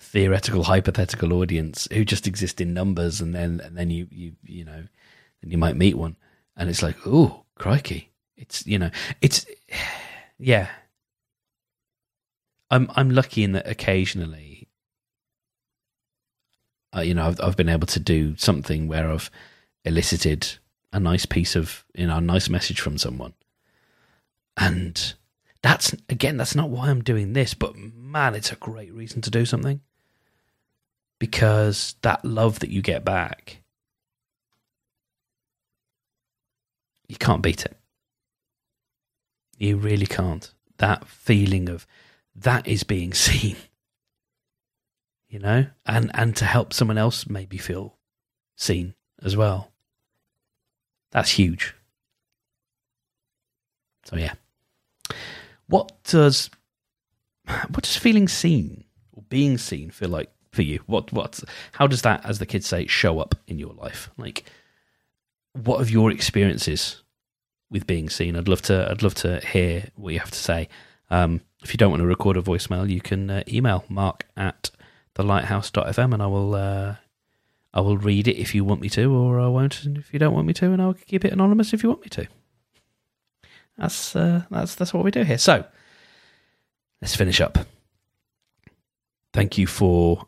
theoretical 0.00 0.64
hypothetical 0.64 1.32
audience 1.34 1.86
who 1.92 2.04
just 2.04 2.26
exist 2.26 2.60
in 2.60 2.74
numbers, 2.74 3.20
and 3.20 3.32
then 3.36 3.60
and 3.60 3.76
then 3.76 3.90
you 3.90 4.08
you 4.10 4.32
you 4.44 4.64
know, 4.64 4.82
then 5.42 5.52
you 5.52 5.58
might 5.58 5.76
meet 5.76 5.96
one, 5.96 6.16
and 6.56 6.68
it's 6.68 6.82
like, 6.82 6.96
oh 7.06 7.44
crikey, 7.56 8.10
it's 8.36 8.66
you 8.66 8.78
know, 8.78 8.90
it's 9.20 9.46
yeah. 10.38 10.68
I'm 12.70 12.90
I'm 12.94 13.10
lucky 13.10 13.42
in 13.42 13.52
that 13.52 13.68
occasionally, 13.68 14.68
uh, 16.96 17.00
you 17.00 17.14
know, 17.14 17.26
I've 17.26 17.40
I've 17.40 17.56
been 17.56 17.68
able 17.68 17.88
to 17.88 18.00
do 18.00 18.36
something 18.36 18.86
where 18.86 19.10
I've 19.10 19.30
elicited 19.84 20.58
a 20.92 21.00
nice 21.00 21.26
piece 21.26 21.56
of 21.56 21.84
you 21.94 22.06
know 22.06 22.16
a 22.16 22.20
nice 22.20 22.48
message 22.48 22.80
from 22.80 22.98
someone. 22.98 23.34
And 24.56 25.14
that's 25.62 25.94
again 26.08 26.36
that's 26.36 26.54
not 26.54 26.70
why 26.70 26.88
i'm 26.88 27.04
doing 27.04 27.34
this 27.34 27.52
but 27.52 27.76
man 27.76 28.34
it's 28.34 28.50
a 28.50 28.56
great 28.56 28.92
reason 28.94 29.20
to 29.22 29.30
do 29.30 29.44
something. 29.44 29.80
Because 31.18 31.96
that 32.00 32.24
love 32.24 32.60
that 32.60 32.70
you 32.70 32.80
get 32.80 33.04
back 33.04 33.59
you 37.10 37.16
can't 37.16 37.42
beat 37.42 37.64
it 37.64 37.76
you 39.58 39.76
really 39.76 40.06
can't 40.06 40.52
that 40.78 41.06
feeling 41.06 41.68
of 41.68 41.86
that 42.34 42.66
is 42.66 42.82
being 42.82 43.12
seen 43.26 43.56
you 45.28 45.38
know 45.38 45.66
and 45.84 46.10
and 46.14 46.36
to 46.36 46.44
help 46.44 46.72
someone 46.72 46.98
else 46.98 47.28
maybe 47.28 47.58
feel 47.58 47.96
seen 48.56 48.94
as 49.22 49.36
well 49.36 49.70
that's 51.10 51.30
huge. 51.30 51.74
So 54.04 54.16
yeah. 54.16 54.34
What 55.66 55.92
does 56.04 56.50
what 57.46 57.82
does 57.82 57.96
feeling 57.96 58.28
seen 58.28 58.84
or 59.12 59.22
being 59.28 59.58
seen 59.58 59.90
feel 59.90 60.08
like 60.08 60.30
for 60.52 60.62
you? 60.62 60.80
What 60.86 61.12
what 61.12 61.40
how 61.72 61.86
does 61.86 62.02
that, 62.02 62.24
as 62.24 62.38
the 62.38 62.46
kids 62.46 62.66
say, 62.66 62.86
show 62.86 63.18
up 63.18 63.34
in 63.46 63.58
your 63.58 63.74
life? 63.74 64.10
Like 64.16 64.44
what 65.52 65.80
are 65.80 65.90
your 65.90 66.10
experiences 66.10 67.02
with 67.70 67.86
being 67.86 68.08
seen? 68.08 68.36
I'd 68.36 68.48
love 68.48 68.62
to 68.62 68.90
I'd 68.90 69.02
love 69.02 69.14
to 69.16 69.40
hear 69.40 69.84
what 69.96 70.12
you 70.12 70.20
have 70.20 70.30
to 70.30 70.38
say. 70.38 70.68
Um, 71.10 71.40
if 71.62 71.74
you 71.74 71.78
don't 71.78 71.90
want 71.90 72.00
to 72.00 72.06
record 72.06 72.36
a 72.36 72.42
voicemail, 72.42 72.88
you 72.88 73.00
can 73.00 73.30
uh, 73.30 73.42
email 73.48 73.84
mark 73.88 74.26
at 74.36 74.70
thelighthouse.fm 75.14 76.14
and 76.14 76.22
I 76.22 76.26
will 76.26 76.54
uh, 76.54 76.96
I 77.72 77.80
will 77.80 77.98
read 77.98 78.28
it 78.28 78.36
if 78.36 78.54
you 78.54 78.64
want 78.64 78.80
me 78.80 78.88
to, 78.90 79.12
or 79.14 79.40
I 79.40 79.46
won't 79.46 79.84
if 79.84 80.12
you 80.12 80.18
don't 80.18 80.34
want 80.34 80.46
me 80.46 80.52
to, 80.54 80.66
and 80.72 80.80
I'll 80.80 80.94
keep 80.94 81.24
it 81.24 81.32
anonymous 81.32 81.72
if 81.72 81.82
you 81.82 81.88
want 81.88 82.02
me 82.02 82.08
to. 82.10 82.26
That's 83.78 84.16
uh, 84.16 84.42
that's 84.50 84.74
that's 84.74 84.92
what 84.92 85.04
we 85.04 85.10
do 85.10 85.22
here. 85.22 85.38
So 85.38 85.64
let's 87.00 87.14
finish 87.14 87.40
up. 87.40 87.58
Thank 89.32 89.58
you 89.58 89.66
for 89.66 90.26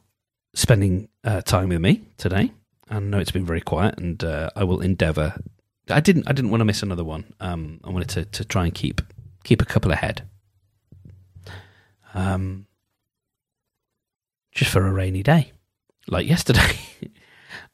spending 0.55 1.09
uh, 1.25 1.41
time 1.43 1.71
with 1.71 1.81
me 1.81 2.03
today. 2.17 2.53
I 2.93 2.99
know 2.99 3.19
it's 3.19 3.31
been 3.31 3.47
very 3.47 3.63
quiet, 3.63 3.99
and 3.99 4.23
uh, 4.23 4.51
I 4.55 4.65
will 4.65 4.81
endeavour. 4.81 5.35
I 5.89 6.01
didn't. 6.01 6.29
I 6.29 6.33
didn't 6.33 6.51
want 6.51 6.61
to 6.61 6.67
miss 6.67 6.83
another 6.83 7.05
one. 7.05 7.33
Um, 7.41 7.81
I 7.85 7.91
wanted 7.91 8.11
to, 8.11 8.25
to 8.27 8.45
try 8.45 8.65
and 8.65 8.75
keep 8.75 9.01
keep 9.45 9.63
a 9.63 9.67
couple 9.67 9.93
ahead. 9.93 10.29
Um, 12.15 12.67
just 14.53 14.71
for 14.71 14.87
a 14.87 14.93
rainy 14.93 15.23
day, 15.23 15.53
like 16.07 16.29
yesterday. 16.29 16.77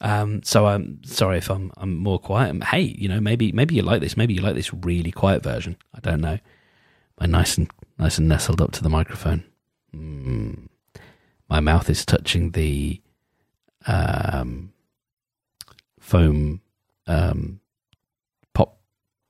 Um, 0.01 0.43
so 0.43 0.65
I'm 0.65 1.03
sorry 1.03 1.37
if 1.37 1.49
I'm 1.49 1.71
I'm 1.77 1.95
more 1.95 2.19
quiet. 2.19 2.63
Hey, 2.63 2.81
you 2.97 3.09
know, 3.09 3.19
maybe 3.19 3.51
maybe 3.51 3.75
you 3.75 3.81
like 3.81 4.01
this. 4.01 4.15
Maybe 4.15 4.33
you 4.33 4.41
like 4.41 4.55
this 4.55 4.73
really 4.73 5.11
quiet 5.11 5.43
version. 5.43 5.75
I 5.93 5.99
don't 5.99 6.21
know. 6.21 6.39
My 7.19 7.25
nice 7.25 7.57
and 7.57 7.69
nice 7.97 8.17
and 8.17 8.29
nestled 8.29 8.61
up 8.61 8.71
to 8.73 8.83
the 8.83 8.89
microphone. 8.89 9.43
Mm. 9.93 10.67
My 11.49 11.59
mouth 11.59 11.89
is 11.89 12.05
touching 12.05 12.51
the 12.51 13.01
um, 13.87 14.71
foam 16.09 16.59
um, 17.05 17.59
pop 18.55 18.79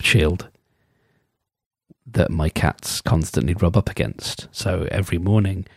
shield 0.02 0.50
that 2.08 2.32
my 2.32 2.48
cats 2.48 3.02
constantly 3.02 3.54
rub 3.54 3.76
up 3.76 3.90
against. 3.90 4.48
So 4.52 4.88
every 4.90 5.18
morning 5.18 5.68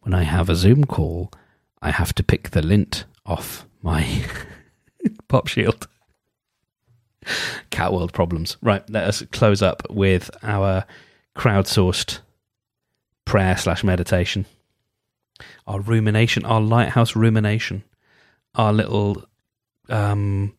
when 0.00 0.14
I 0.14 0.24
have 0.24 0.50
a 0.50 0.56
Zoom 0.56 0.84
call, 0.84 1.30
I 1.80 1.92
have 1.92 2.12
to 2.14 2.24
pick 2.24 2.50
the 2.50 2.60
lint 2.60 3.04
off 3.24 3.66
my 3.82 4.24
pop 5.28 5.46
shield. 5.46 5.86
Cat 7.70 7.92
world 7.92 8.12
problems. 8.12 8.56
Right, 8.60 8.82
let 8.90 9.04
us 9.04 9.22
close 9.30 9.62
up 9.62 9.88
with 9.88 10.28
our 10.42 10.84
crowdsourced 11.36 12.18
prayer 13.24 13.56
slash 13.56 13.84
meditation. 13.84 14.44
Our 15.68 15.78
rumination, 15.78 16.44
our 16.44 16.60
lighthouse 16.60 17.14
rumination, 17.14 17.84
our 18.56 18.72
little 18.72 19.27
um 19.88 20.54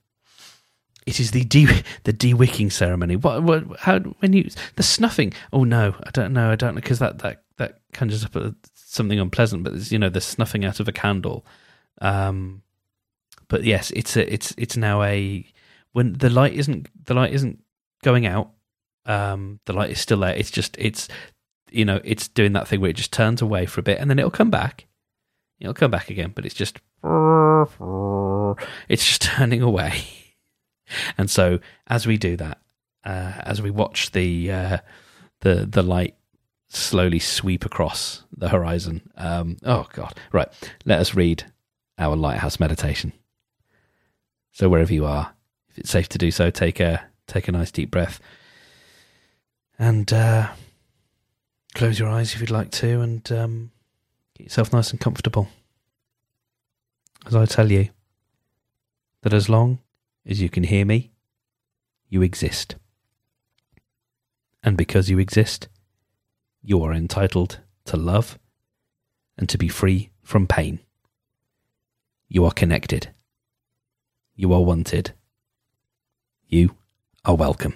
it 1.09 1.19
is 1.19 1.31
the 1.31 1.43
de 1.43 1.65
the 2.03 2.13
de-wicking 2.13 2.69
ceremony. 2.69 3.15
What, 3.15 3.43
what 3.43 3.79
how 3.79 3.99
when 3.99 4.33
you 4.33 4.49
the 4.75 4.83
snuffing? 4.83 5.33
Oh 5.51 5.63
no, 5.63 5.95
I 6.03 6.11
don't 6.11 6.33
know. 6.33 6.51
I 6.51 6.55
don't 6.55 6.75
know 6.75 6.81
because 6.81 6.99
that 6.99 7.19
that 7.19 7.43
that 7.57 7.79
conjures 7.93 8.23
up 8.23 8.35
a, 8.35 8.55
something 8.75 9.19
unpleasant. 9.19 9.63
But 9.63 9.73
it's, 9.73 9.91
you 9.91 9.99
know 9.99 10.09
the 10.09 10.21
snuffing 10.21 10.65
out 10.65 10.79
of 10.79 10.87
a 10.87 10.91
candle. 10.91 11.45
Um, 12.01 12.61
but 13.47 13.63
yes, 13.63 13.91
it's 13.91 14.15
a, 14.15 14.31
it's 14.31 14.53
it's 14.57 14.77
now 14.77 15.01
a 15.01 15.45
when 15.93 16.13
the 16.13 16.29
light 16.29 16.53
isn't 16.53 16.87
the 17.05 17.13
light 17.13 17.33
isn't 17.33 17.59
going 18.03 18.25
out. 18.25 18.51
Um, 19.05 19.59
the 19.65 19.73
light 19.73 19.89
is 19.89 19.99
still 19.99 20.19
there. 20.19 20.35
It's 20.35 20.51
just 20.51 20.75
it's 20.77 21.07
you 21.71 21.85
know 21.85 21.99
it's 22.03 22.27
doing 22.27 22.53
that 22.53 22.67
thing 22.67 22.81
where 22.81 22.91
it 22.91 22.95
just 22.95 23.13
turns 23.13 23.41
away 23.41 23.65
for 23.65 23.79
a 23.79 23.83
bit 23.83 23.99
and 23.99 24.09
then 24.09 24.19
it'll 24.19 24.31
come 24.31 24.51
back. 24.51 24.85
It'll 25.60 25.74
come 25.74 25.91
back 25.91 26.10
again, 26.10 26.32
but 26.34 26.45
it's 26.45 26.56
just 26.56 26.80
it's 28.88 29.06
just 29.06 29.22
turning 29.38 29.62
away. 29.62 30.04
And 31.17 31.30
so 31.30 31.60
as 31.88 32.08
we 32.08 32.17
do 32.17 32.38
that, 32.38 32.60
uh, 33.04 33.34
as 33.41 33.62
we 33.62 33.72
watch 33.72 34.12
the 34.12 34.52
uh, 34.52 34.78
the 35.41 35.65
the 35.65 35.84
light 35.84 36.15
slowly 36.69 37.19
sweep 37.19 37.65
across 37.65 38.24
the 38.36 38.50
horizon. 38.50 39.10
Um, 39.17 39.58
oh 39.63 39.88
God! 39.93 40.15
Right, 40.32 40.48
let 40.86 41.00
us 41.00 41.13
read 41.15 41.45
our 41.98 42.15
lighthouse 42.15 42.60
meditation. 42.60 43.13
So 44.52 44.69
wherever 44.69 44.93
you 44.93 45.06
are, 45.06 45.34
if 45.69 45.80
it's 45.80 45.89
safe 45.89 46.10
to 46.10 46.17
do 46.17 46.32
so, 46.32 46.50
take 46.50 46.80
a 46.80 47.04
take 47.28 47.48
a 47.48 47.52
nice 47.52 47.72
deep 47.72 47.91
breath 47.91 48.19
and 49.80 50.12
uh, 50.12 50.50
close 51.74 51.98
your 51.98 52.10
eyes 52.10 52.34
if 52.34 52.41
you'd 52.41 52.52
like 52.52 52.72
to, 52.72 53.02
and 53.02 53.32
um, 53.32 53.72
get 54.39 54.45
yourself 54.45 54.71
nice 54.71 54.91
and 54.91 55.02
comfortable. 55.02 55.49
As 57.25 57.36
I 57.36 57.45
tell 57.45 57.69
you 57.69 57.89
that 59.21 59.34
as 59.34 59.49
long 59.49 59.80
as 60.25 60.41
you 60.41 60.49
can 60.49 60.63
hear 60.63 60.86
me, 60.86 61.12
you 62.08 62.21
exist. 62.21 62.78
And 64.63 64.78
because 64.78 65.10
you 65.10 65.19
exist, 65.19 65.67
you 66.62 66.82
are 66.84 66.93
entitled 66.93 67.60
to 67.86 67.97
love 67.97 68.39
and 69.38 69.49
to 69.49 69.58
be 69.58 69.67
free 69.67 70.10
from 70.23 70.47
pain. 70.47 70.80
You 72.30 72.45
are 72.45 72.52
connected. 72.52 73.10
You 74.36 74.54
are 74.54 74.63
wanted. 74.63 75.12
You 76.47 76.78
are 77.25 77.36
welcome. 77.36 77.73